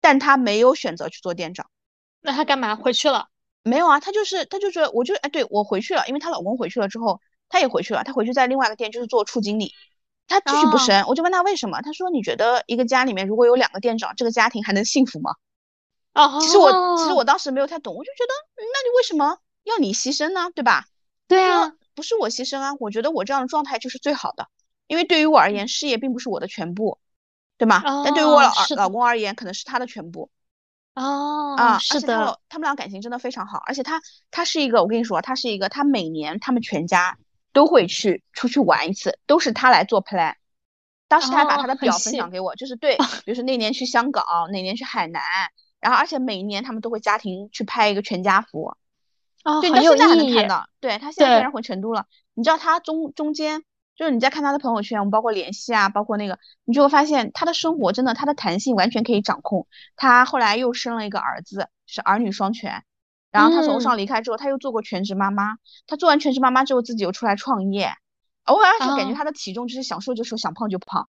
[0.00, 1.68] 但他没有选择去做店长。
[2.20, 3.28] 那他干嘛回去了？
[3.66, 9.72] 没有啊，她就是她就是我就哎，对我回去了，因为她老公回去了之后，她也回去了，她回去在另外一个店就是做处经理，
[10.28, 11.04] 她继续不升。
[11.08, 15.32] 我就问她为什么，她说你觉得一个家里面如果有两个店长，这个家庭还能幸福吗？
[16.14, 20.50] 哦，其实我其实我当时没有太懂，我就觉得那你为什么要你牺牲呢？
[20.54, 20.84] 对吧？
[21.28, 24.48] 对啊，不是我牺牲啊，我觉得我这样的状态就是最好的。
[24.86, 26.98] 因为对于我而言，事业并不是我的全部，
[27.58, 27.82] 对吗？
[28.04, 30.30] 但对于我老老公而言，可能是他的全部。
[30.96, 37.18] 哦，啊，是的，他们俩感情真的非常好，而且他他是一个，我跟你说，他是一个，他每年他们全家
[37.52, 40.34] 都会去出去玩一次，都是他来做 plan。
[41.06, 45.22] 当时他还把他的表分享给我，就是对，比如说那年去香港，哪年去海南，
[45.80, 48.74] 然后而且每一年他们都会家庭去拍一个全家福。
[49.44, 53.62] 哦，对你到现在还能看到，对他现在虽然回成都了，你知道他中中间。
[53.96, 59.66] 就是你在看他的朋友圈，我们包括联系啊，包括那个，你就会发现他的生活真的，他的弹性完全可以掌控。
[59.96, 62.84] 他后来又生了一个儿子，是儿女双全。
[63.30, 65.56] 然后他从上离开之后，他又做过全职妈妈。
[65.86, 67.90] 他做完全职妈妈之后，自己又出来创业。
[68.44, 71.08] 偶尔是感觉他的体重就是想瘦就瘦，想胖就胖，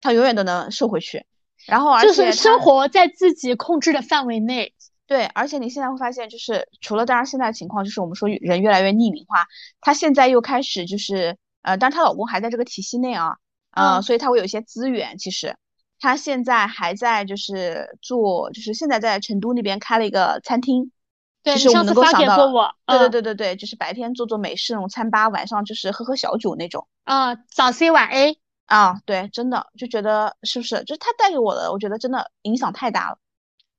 [0.00, 1.26] 他永远都能瘦回去。
[1.66, 4.74] 然后而且就是生活在自己控制的范围内。
[5.08, 9.46] 对，而且你现在会发现，就是除了当然现在的情况，就是我们说人越来越匿名化，
[9.80, 11.36] 他现在又开始就是。
[11.68, 13.36] 呃，但她老公还在这个体系内啊，
[13.72, 15.18] 呃，所以她会有一些资源。
[15.18, 15.54] 其实，
[16.00, 20.90] 她现在还在就是做，就是现在在成都那边开了一个餐厅，
[21.44, 22.50] 就是我们能够想到，
[22.86, 26.88] 对对对对对，就是白天做做美式那种餐吧，晚上就是喝喝小酒那种。
[27.04, 30.82] 啊，早 C 晚 A 啊，对，真的就觉得是不是？
[30.84, 33.18] 就是他带给我的，我觉得真的影响太大了。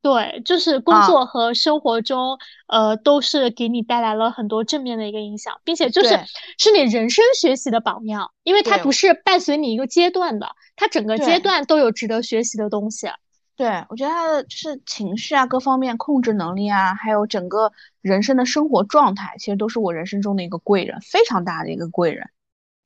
[0.01, 2.37] 对，就是工作和生活中，
[2.67, 6.17] 呃，都是给你带来了很多正面的一个影响，并且就是
[6.57, 10.47] 是你人生学习的榜样，因为它不是伴随你一个阶段的，
[10.77, 13.09] 它整个阶段都有值得学习的东西。
[13.57, 22.29] 对，我觉得他的就是情绪啊，各方面控制能力啊，还有整个人生的生活状态，其实都是我人生中的一个贵人，非常大的一个贵人。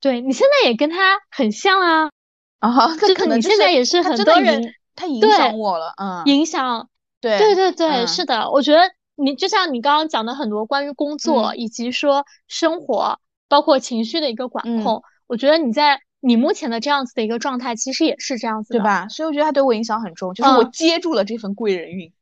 [0.00, 2.10] 对你现在也跟他很像啊，
[2.58, 6.88] 啊，这可能现在也是很多人他影响我了，嗯，影响。
[7.24, 8.80] 对对对对，是的，我觉得
[9.16, 13.18] 你就像你刚刚讲的很多关于工作以及说生活，
[13.48, 19.08] 包括情绪的一个管控，我觉得你在你目前的这样子的一个状态，其实也是这样子，对吧？
[19.08, 22.12] 所以我觉得他对我影响很重，就是我接住了这份贵人运。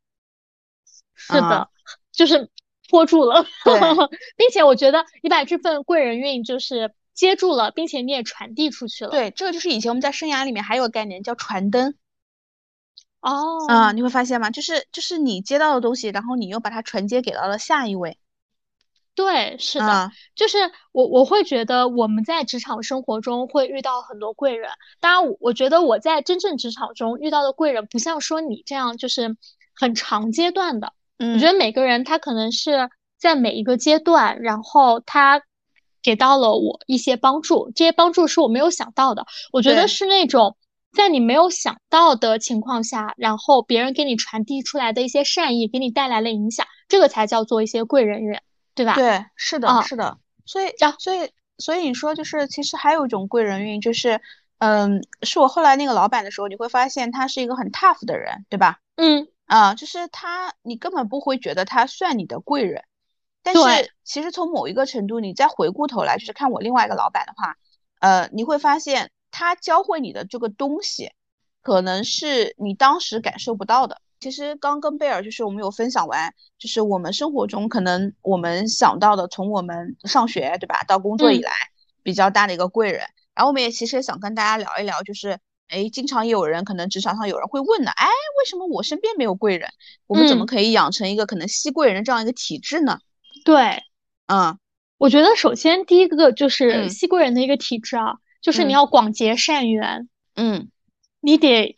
[1.15, 1.69] 是的，
[2.11, 2.49] 就是
[2.89, 3.45] 拖住了，
[4.35, 9.11] 并且我觉得你把这份贵人运就是接住了，并且你也传递出去了。
[9.11, 11.95] 对，这个就是以前我们在生涯里面还有个概念叫传灯。
[13.23, 14.49] 哦，啊，你会发现吗？
[14.49, 18.17] 就是就是你接到的东西，然后你又把它传接给到了下一位。
[19.15, 20.57] 对，是的，就是
[20.91, 24.69] 我我会觉得我们在职场生活中会遇到很多贵人。
[24.99, 29.37] 当然，我觉得我在真正职场中遇到的贵人，不像说你这样就是
[29.73, 30.91] 很长阶段的。
[31.19, 35.41] 嗯，我觉得每个人他可能是在每一个阶段，然后他
[36.01, 39.25] 给到了我一些帮助，这些帮助是我没有想到的。
[39.53, 40.57] 我觉得是那种。
[40.93, 48.39] 在你没有想到的情况下，然后别人给你传递出来的一些善意，给你带来了影响，这个才叫做一些贵人运，
[48.75, 48.93] 对吧？
[48.93, 50.17] 对，是的，是的。
[50.45, 54.21] 所以，所以，所以你说就是，其实还有一种贵人运，就是，
[54.59, 58.79] 嗯，是我后来那个老板的时候，你会发现他是一个很 tough 的人，对吧？
[58.97, 62.83] 嗯，啊，就是他，你根本不会觉得他算你的贵人，
[63.41, 67.55] 但是其实从某一个程度，你再回过头来，就是看我另外一个老板的话，
[67.99, 71.11] 呃，你会发现他教会你的这个东西，
[71.63, 73.99] 可能是你当时感受不到的。
[74.19, 81.51] 其实刚跟贝尔就是我们有分享完，就是我们生活中可能我们想到的，从我们上学对吧，到工作以来
[82.03, 83.01] 比较大的一个贵人。
[83.33, 89.67] 然后我们也其实也想跟大家聊一聊，就是哎，经常也有人可能职场上有人会问呢，哎，为什么我身边没有贵人？
[90.07, 92.99] 我们怎么可以养成一个可能吸贵人这样一个体质呢？
[93.43, 93.81] 对，
[94.27, 94.57] 嗯，
[94.97, 100.69] 我觉得首先第一个就是吸贵人的一个体质啊，就是你要广结善缘，嗯，
[101.19, 101.75] 你得。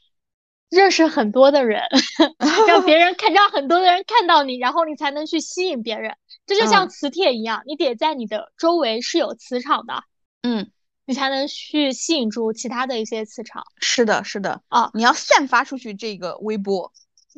[0.72, 1.84] 认识很多的人，
[2.68, 6.18] 让别人看，让很多的人看到你，然后你才能去吸引别人。
[6.47, 10.03] 这就像磁铁一样，你得在你的周围是有磁场的，
[10.41, 10.72] 嗯，
[11.05, 13.63] 你才能去吸引住其他的一些磁场。
[13.80, 16.91] 是的，是的，啊，你要散发出去这个微波。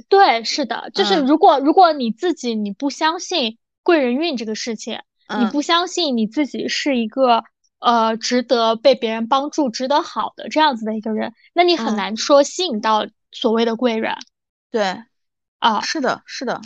[0.08, 5.02] 对，是的，就是如果如果你自己你不相信贵人运这个事情，
[5.38, 7.44] 你不相信你自己是一个。
[7.80, 14.16] 呃，值得被别人帮助、值得好的这样子的一个人，那你很难说吸引到所谓的贵人。
[14.72, 15.04] 对，
[15.60, 16.60] 啊，是的，是的，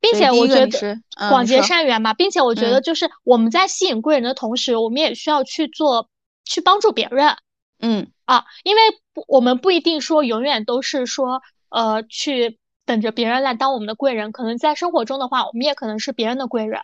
[0.00, 6.08] 并且我觉得广结善缘嘛，并且我觉得就是我们在吸引贵人的同时，我们也需要去做
[6.44, 7.36] 去帮助别人。
[7.78, 8.80] 嗯，啊，因为
[9.26, 16.80] 我们不一定说永远都是说呃去等着别人来当我们的贵人，可能在生活中的话，我们也可能是别人的贵人。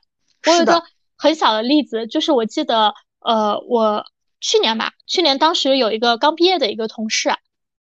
[0.46, 0.82] 我有个
[1.16, 2.92] 很小的例子，就是我记得。
[3.20, 4.04] 呃，我
[4.40, 7.30] 去年吧，去年当时有一个刚毕业的一个同事，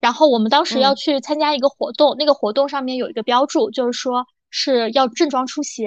[0.01, 5.85] 然后我们当时要去参加一个活动，那个活动上面有一个标注，就是说是要正装出席，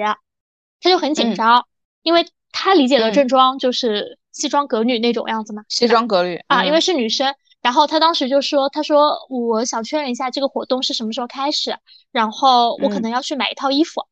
[0.80, 1.66] 他就很紧张，
[2.02, 11.76] 因为他理解的正装就是西装革履那种样子嘛，西装革履啊，因为是女生，然后他当时就说，他说我想确认一下这个活动是什么时候开始，
[12.12, 14.06] 然后我可能要去买一套衣服，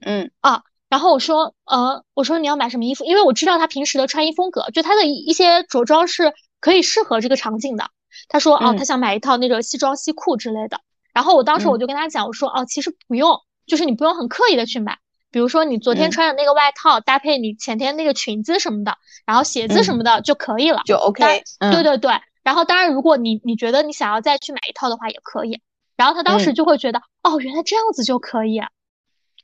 [0.00, 0.30] 嗯。
[0.40, 0.62] 啊。
[0.88, 3.04] 然后我说，呃，我说你要买什么衣服？
[3.04, 7.90] 因为我知道他平时的穿衣风格，就他的一些着装是可以适合这个场景的。
[8.28, 10.80] 他说，哦，他想买一套那个西装西裤之类的。
[11.12, 14.98] 然后我当时我就跟他讲，我说，哦，其实不用，就是你不用很刻意的去买。
[15.30, 21.44] 比如说你昨天穿的那个外套搭配你前天那个裙子什么的，然后鞋子什么的就可以了，就 OK。
[21.70, 22.12] 对对对。
[22.42, 25.60] 然后当然，如果你你觉得你想要再去买一套的话也可以。
[25.96, 28.58] 然后他当时就会觉得，哦，原来这样子就可以。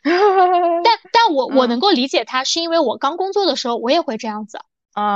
[0.85, 4.59] 但但我我能够理解他，是因为我刚工作的时候，我也会这样子，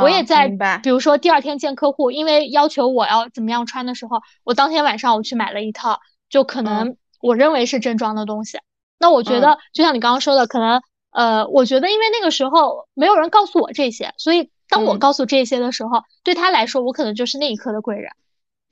[0.02, 0.48] 我也在，
[0.82, 8.58] 比如说第二天见客户，因为要求我要怎么样穿的时候，我当天晚上我去买了一套，就可能我认为是正装的东西。
[8.98, 10.80] 那我觉得，就像你刚刚说的，可能
[11.10, 18.10] 呃，我觉得因为那个时候没有人告诉我这些，所以当我告诉这些的时候，对他来说，我可能就是那一刻的贵人。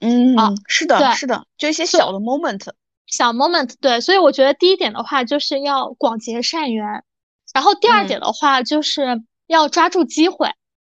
[0.00, 2.68] 嗯，啊，是的，是的，就一些小的 moment。
[3.06, 7.04] 小 moment 对，所以我觉得第一点的话就是要广结善缘，
[7.54, 10.50] 然后第二点的话就是要抓住机会，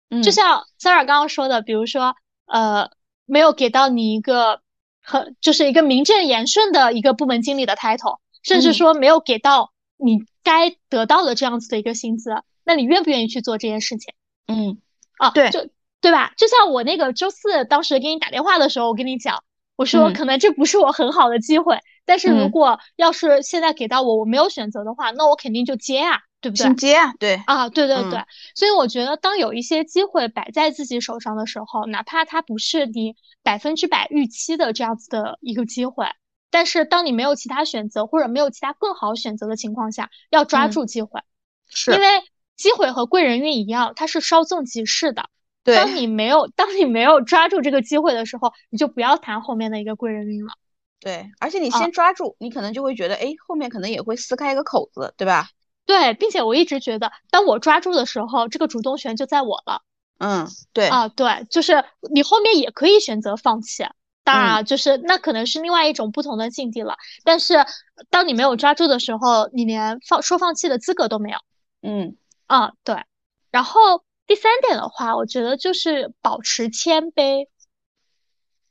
[0.10, 2.16] 嗯，就像 Sarah 刚刚说的，比如说
[2.47, 2.89] 呃
[3.26, 4.62] 没有给到你一个
[5.01, 12.32] 很就是一个名正言顺的一个部门经理的 title，甚至说没有给到你该得到的这样子的一个薪资，
[12.64, 14.14] 那你愿不愿意去做这件事情？
[14.47, 14.80] 嗯，
[15.20, 15.70] 啊，对，就
[16.01, 16.34] 对吧？
[16.38, 19.43] 就像我那个周四当时给你打电话的时候，我跟你讲，
[19.76, 21.78] 我说可能这不是我很好的机会。
[22.10, 26.74] 但是如果要是现在给到我，我没有选择的话，那我肯定就接啊，对不对？
[26.74, 28.26] 接啊，对啊，对对对。
[28.55, 36.07] 所以我觉得，当有一些机会摆在自己手上的时候，哪怕它不是你百分之百预期的这样子的一个机会，
[36.49, 41.22] 但是当你没有其他选择或者没有其他更好选择的情况下，要抓住机会，
[41.70, 42.07] 是因为
[42.55, 45.30] 机会和贵人运一样，它是稍纵即逝的。
[45.64, 50.53] 对，当你没有当你没有抓住这个机会的时候，你就不要谈后面的一个贵人运了。
[51.00, 55.47] 对，而且你先抓住，你可能就会觉得，哎，后面可能也会撕开一个口子，对吧？
[55.86, 59.82] 对，并且我一直觉得，当我抓住的时候，这个主动权就在我了。
[60.20, 63.86] 嗯，对啊，对，就是你后面也可以选择放弃，
[64.26, 66.97] 当然，就是那可能是另外一种不同的境地了。
[67.24, 67.66] 但是，
[68.10, 71.38] 当你没有抓住的时候，你连放说放弃的资格都没有。
[71.82, 73.06] 嗯，啊，对。
[73.50, 77.47] 然后第三点的话，我觉得就是保持谦卑。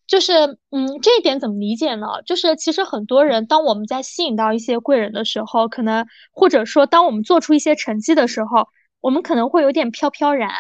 [0.09, 2.07] 就是，嗯，这一点怎么理解呢？
[2.27, 8.69] 就是其实很多人，当我们在吸引到一些贵人的时候，可能或者说当我们做出一些成绩的时候，
[9.01, 10.51] 我们可能会有点飘飘然，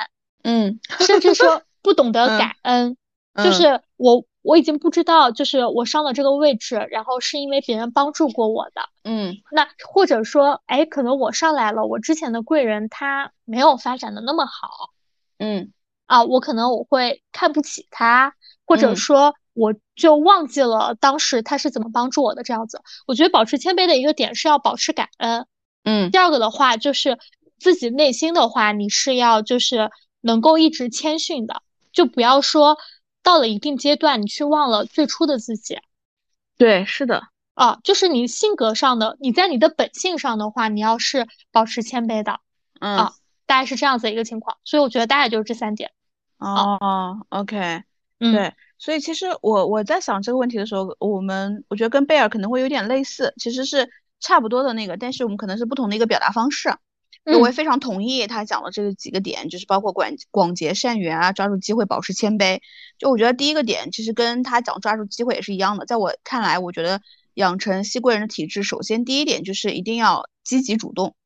[0.45, 2.97] 嗯，甚至说不懂得感恩。
[3.43, 14.91] 就是我我已经不知道，就是我上了这个位置，然后是因为别人帮助过我的，嗯，那或者说，哎，可能我上来了，我之前的贵人他没有发展的那么好，
[15.39, 15.73] 嗯，
[16.09, 18.35] 啊，我可能我会看不起他，
[18.67, 22.83] 或者说我就忘记了当时他是怎么帮助我的这样子。
[23.07, 25.47] 我觉得保持谦卑的一个点是要保持感恩，
[25.85, 27.19] 嗯，第二个的话就是
[27.61, 32.77] 自己内心的话，你是要就是能够一直谦逊的，就不要说。
[33.21, 35.81] 到了一定阶段，你去忘了最初的自己。
[36.57, 42.41] 对，是的，啊，就是你性格上的，你在你的本性上的话，你要是保持谦卑的，
[42.81, 43.13] 嗯，
[43.45, 44.57] 大概是这样子一个情况。
[44.65, 45.91] 所以我觉得大概就是这三点。
[46.39, 47.83] 哦，OK，
[48.19, 56.75] 对，所以其实我我在想这个问题的时候，我们我觉得跟贝尔可能会有点类似，其实是差不多的那个，但是我们可能是不同的一个表达方式。
[57.25, 62.61] 我也非常同意他讲的这个几个点，就是包括广广结善缘啊，抓住机会，保持谦卑。
[62.99, 65.85] 就我觉得第一个点其实跟他讲抓住机会也是一样的。
[65.85, 67.03] 在我看来，我觉得
[67.35, 71.17] 养成吸贵人的体质，首先第一点就是一定要积极主动，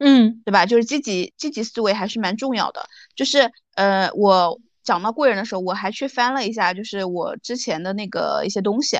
[0.00, 0.66] 嗯，对吧？
[0.66, 2.88] 就是积极积极思维还是蛮重要的。
[3.14, 8.98] 就是呃，我讲到贵人的时候，我还去翻了一下，就是我之前的那个一些东西，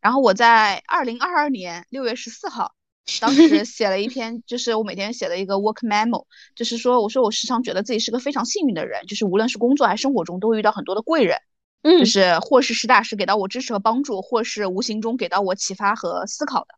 [0.00, 2.72] 然后我在二零二二年六月十四号。
[3.20, 6.24] 当时 写了一篇，就是我每天写的一个 work memo，
[6.56, 11.38] 就是说，我说我时常觉得自己是个非常幸运的人，就是无论是工作还是生活中，都会遇到很多的贵人，
[11.82, 16.74] 嗯，就是或是实打实给到我支持和帮助，或是无形中给到我启发和思考的，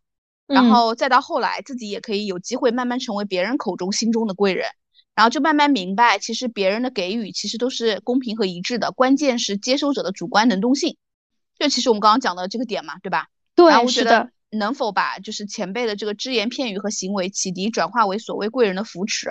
[0.49, 4.67] 然后再到后来自己也可以有机会慢慢成为别人口中心中的贵人，
[5.15, 10.97] 然后就慢慢明白，其实别人的给予其实都是公平和一致的，关键是接收者的主观能动性，
[11.59, 13.29] 这其实我们刚刚讲的这个点嘛，对吧？
[13.55, 14.31] 对，我觉得。
[14.51, 19.29] 能否把就是前辈的这个只言片语和行为启迪转化为所谓贵人的扶持？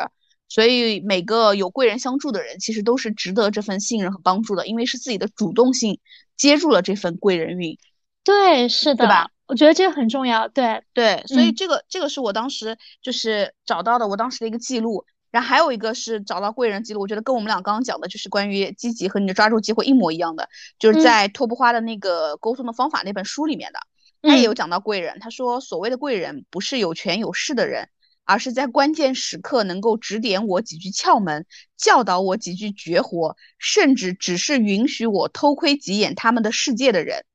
[0.47, 5.99] 所以每个有贵人相助的人，其实都是值得这份信任和帮助的，因为是自己的主动性
[6.35, 7.79] 接住了这份贵人运。
[8.23, 9.31] 对，是的，对吧？
[9.47, 10.47] 我觉得这个很重要。
[10.47, 15.05] 对对，所以这个这个是我当时就是找到的，我当时的一个记录。
[15.29, 20.47] 然后还有一个是找到贵人记录，我觉得跟我们俩刚刚讲的就是关于积极和你的抓住机会一模一样的，
[20.79, 23.79] 就是在托布花的那个沟通的方法那本书里面的。
[24.21, 27.89] 他也有讲到贵人，他说所谓的贵人不是有权有势的人，
[28.23, 31.45] 而是在关键时刻能够指点我几句窍门，
[31.75, 37.25] 教导我几句绝活，甚至只是允许我偷窥几眼他们的世界的人。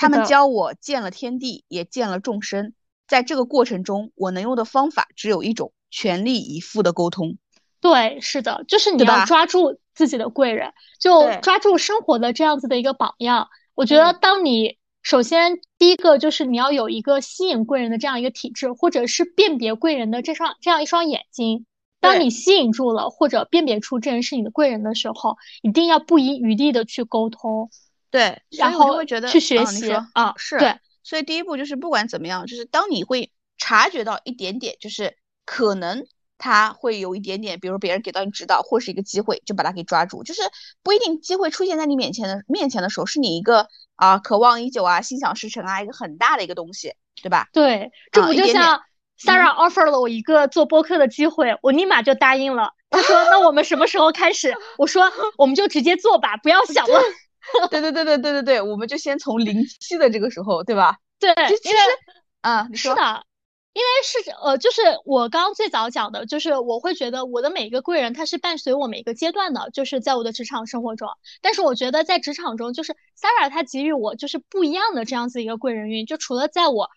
[0.00, 2.74] 他们教我见了天地，也见了众生。
[3.06, 7.36] 在这个过程中，我能用的方法只有一种：全力以赴的沟通。
[7.80, 13.48] 对，是的，就是你要抓住自己的贵人，就抓住生活的这样子的一个榜样。
[13.74, 14.78] 我觉得当你。
[15.04, 21.66] 首先，第一个就是你要有一个吸引贵人的这样一个体质，或者是辨别贵人的这双这样一双眼睛。
[21.98, 27.68] 当你吸引住了或者辨别出这人是你的贵人的时候，一定要不遗余力的去沟通。
[28.12, 30.78] 对，然后会觉得去学习啊，是对。
[31.02, 36.06] 所以第一步就是不管怎么样，就是当你会察觉到一点点，就是可能
[36.38, 40.22] 他会有一点点，比如别人给到你指导或是一个机会，就把它给抓住。
[40.22, 40.42] 就是
[40.84, 43.66] 不一定机会出现在你面前的面前的时候，是你一个。
[43.94, 47.46] 啊，渴望已久啊，心想事成啊，一个很大的一个东西，对吧？
[47.52, 48.82] 对，这不就像
[49.20, 52.72] Sarah offer 了我一个做播客的机会，我立马就答应了。
[52.90, 57.00] 他说： “那我们什么时候开始？”我说：“我们就直接做吧，不要想了。”
[57.70, 60.98] 对对对对对对对，我们就先从零七的这个时候，对吧？
[61.18, 61.76] 对，其实，
[62.40, 62.94] 啊，你说。
[62.94, 63.24] 是的。
[63.74, 71.08] 因为是呃，就是我刚刚最早讲的，就是我会觉得我的每一个贵人，他是伴随我每一个阶段的，就是在我的职场生活中。
[71.40, 76.90] 但是我觉得在职场中，就是 Sarah 她给予我就是不一样的这样子一个贵人运，就除了在我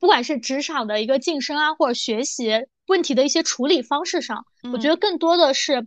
[0.00, 5.86] 不管是职场的一个晋升啊，或者学习问题的一些处理方式上，我觉得更多的是，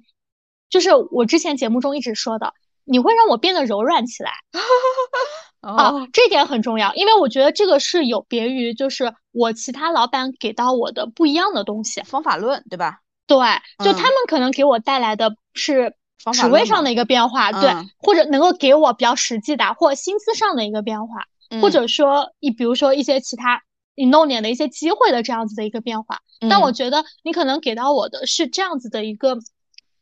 [0.69, 2.53] 就是我之前节目中一直说的，
[2.89, 4.31] 你会让我变得柔软起来。
[5.61, 12.99] 啊，这点很重要，因为我觉得这个是有别于就是我其他老板给到我的不一样的东西，方法论，对吧？
[13.27, 13.37] 对，
[13.83, 15.93] 就他们可能给我带来的是
[16.31, 21.25] 职位上的一个变化，对，或者能够给我比较实际的，或薪资上的一个变化，
[21.61, 23.61] 或者说你比如说一些其他
[23.95, 26.19] 你弄点的一些机会的这样子的一个变化。
[26.49, 29.37] 但我觉得你可能给到我的是这样子的一个。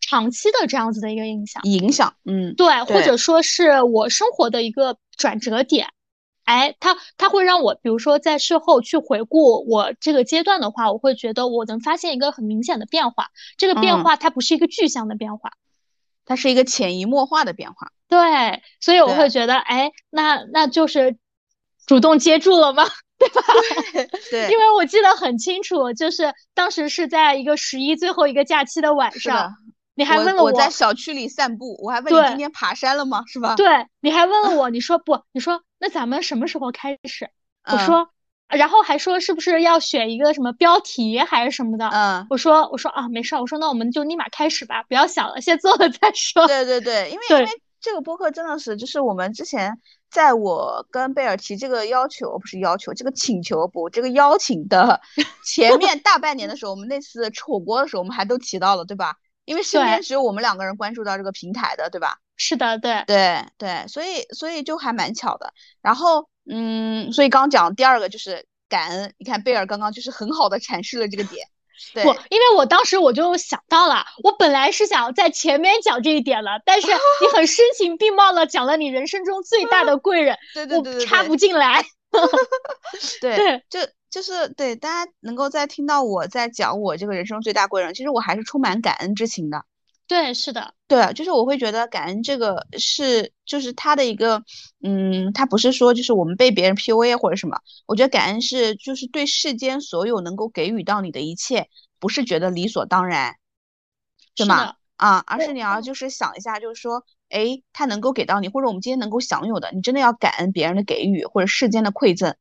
[0.08, 5.90] 长期的这样子的一个影响，影响，嗯，对，或者说是我生活的一个转折点，
[6.46, 15.52] 哎，它它会让我，比如说在事后去回顾我这个阶段的话，我会觉得我能发现一个很明显的变化，这个变化它不是一个具象的变化，
[16.26, 21.18] 它是一个潜移默化的变化，对，所以我会觉得，哎，那那就是
[21.86, 22.86] 主动接住了吗？
[23.20, 23.42] 对吧？
[24.32, 29.54] 对， 因为我记得很清楚，就是当时是在一个十一最后一个假期的晚上。
[29.98, 33.24] 你还问了我在小区里散步，我还问你今天爬山了吗？
[33.26, 33.56] 是吧？
[33.56, 33.66] 对，
[34.00, 37.32] 你还问了 我，你说不，你说那咱们什么时候开始？
[37.66, 38.08] 我说，
[38.48, 41.90] 然后还说是不是要选一个什么标题还是什么的？
[41.90, 46.46] 嗯，我说我说啊，没事儿，我说那我们就立马开始吧，不要想了，先做了再说。
[46.46, 47.50] 对对对，因为因为
[47.82, 49.80] 这个播客真的是，就是我们之前
[50.12, 55.02] 在我跟贝尔提这个要求，不是要求，这个请求不，这个邀请的
[55.44, 59.16] 前面大半年的时候，我们那次吃火锅的时候，我们还都提到了，对吧？
[59.48, 62.20] 因为身边只有我们两个人关注到这个平台的，对吧？
[62.36, 65.52] 是的，对对对，所以所以就还蛮巧的。
[65.82, 66.30] 然后。
[66.50, 69.14] 嗯，所以刚讲第二个就是感恩。
[69.18, 71.46] 你看贝尔刚刚就是很好的阐释了这个点。
[71.94, 81.84] 对，因为我当时我就想到了，我本来是想在前面讲这一点了，但是你很声情并茂的讲了你人生中最大的 贵人，对对对，插不进来。
[83.20, 89.66] 对，就就是对大家能够在听到我在讲我这个人生最大贵人，其实我还是充满感恩之情的。
[90.08, 94.42] 对，是的，对，就是我会觉得感恩这个是，就是他的一个，
[94.82, 101.68] 嗯，他不是说就是我们被别人 PUA 或者什么，我觉得感恩是就是对世间所有能够给予到你的一切，
[102.00, 103.36] 不是觉得理所当然，
[104.34, 104.76] 对吗？
[104.96, 112.34] 啊，而是你要就是想一下，就是说，哎，他能够给到你，或者我们今天能够享有的，你真的要感恩别人的给予或者世间的馈赠。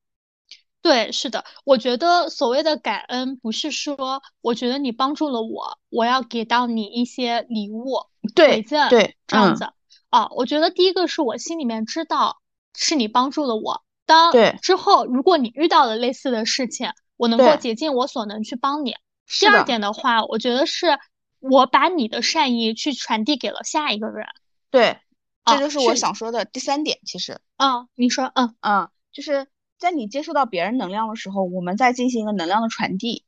[0.83, 8.07] 对，是的，我觉得所谓的感恩，不是说我觉得你帮助了我，我要给到你一些礼物、
[8.37, 9.69] 馈赠，对，这样子。
[10.11, 12.41] 啊，我觉得第一个是我心里面知道
[12.77, 18.95] 是你帮助了我，当之后如果你遇到了类似的事情，我能够竭尽我所能去帮你。
[19.41, 21.01] 第二点的话，我觉得是
[21.41, 24.29] 我把你的善意去传递给了下一个人。
[24.71, 25.01] 对，
[25.45, 27.01] 这就是我想说的第三点。
[27.05, 29.49] 其实，嗯，你说，嗯嗯，就是。
[29.79, 33.25] 在你接触到别人能量的时候，我们再进行一个能量的传递，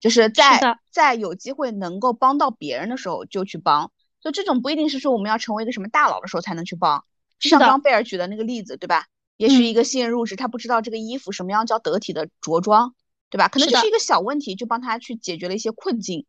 [0.00, 3.90] 就是在在有机会能够帮到别人的时候就去帮。
[4.20, 7.04] 就这种不一定是说我们要成为一个什么大佬的时候才能去帮。
[7.38, 9.06] 就像刚贝尔举的那个例子，对吧？
[9.36, 12.94] 也许一个新人入职，他不知道这个衣服什么样叫得体的着装，
[13.30, 13.48] 对吧？
[13.48, 16.26] 可能就是一个小问题，就帮他去解决了一些困境。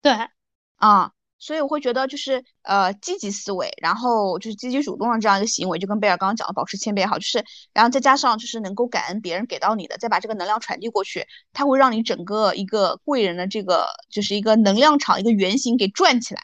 [0.00, 0.12] 对，
[0.76, 1.12] 啊。
[1.42, 16.42] 所以我会觉得就是呃积极思维，然后就是积极主动的这样一个行为，就跟贝尔刚刚讲的保持谦卑也好，就是然后再加上就是能够感恩别人给到你的，再把这个能量传递过去，它会让你整个一个贵人的这个就是一个能量场一个圆形给转起来，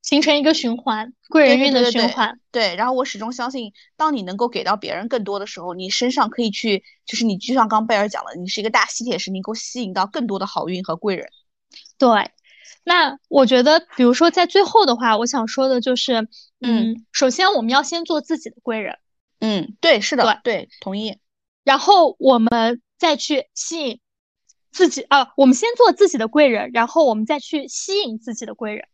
[0.00, 2.38] 形成一个循环，贵人运的循环。
[2.52, 11.26] 对，然后我始终相信，当你能够给到别人更多的时候，你身上可以去就是你就像刚贝尔讲了，你是一个大吸铁石，能够吸引到更多的好运和贵人。
[11.98, 12.30] 对。
[12.84, 16.28] 那我觉得，比如说在最后的话，我想说的就是，
[16.60, 18.98] 嗯，首先我们要先做自己的贵人，
[19.40, 21.18] 嗯，对，是的，对，同意。
[21.64, 24.00] 然后我们再去吸引
[24.70, 28.86] 自己，啊，我们先做自己的贵人，然后我们再去吸引自己的贵人。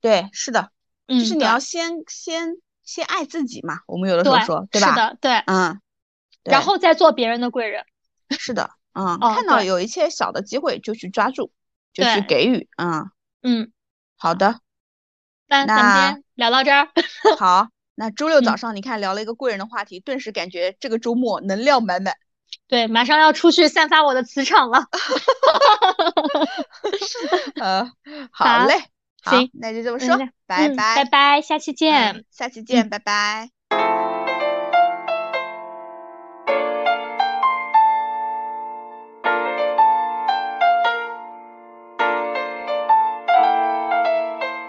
[0.00, 0.70] 对，是的，
[1.08, 4.88] 就是你要先先先爱自己嘛，我们有的时候说，对吧？
[4.88, 5.80] 是的，对，嗯，
[6.44, 7.84] 然后再做别人的贵人。
[8.30, 11.50] 是的，嗯，看到有一些小的机会就去抓住，
[11.92, 13.10] 就是给予，嗯。
[13.42, 13.72] 嗯，
[14.16, 14.60] 好的，
[15.48, 16.88] 那咱们今天聊到这儿。
[17.36, 22.14] 好，那周六早上你看聊了一个贵人的话题，顿时感觉这个周末能量满满。
[22.68, 24.84] 对，马上要出去散发我的磁场了。
[27.60, 27.90] 呃，
[28.30, 28.74] 好嘞，
[29.24, 30.16] 行，那就这么说，
[30.46, 34.11] 拜拜，拜拜，下期见，下期见，拜拜。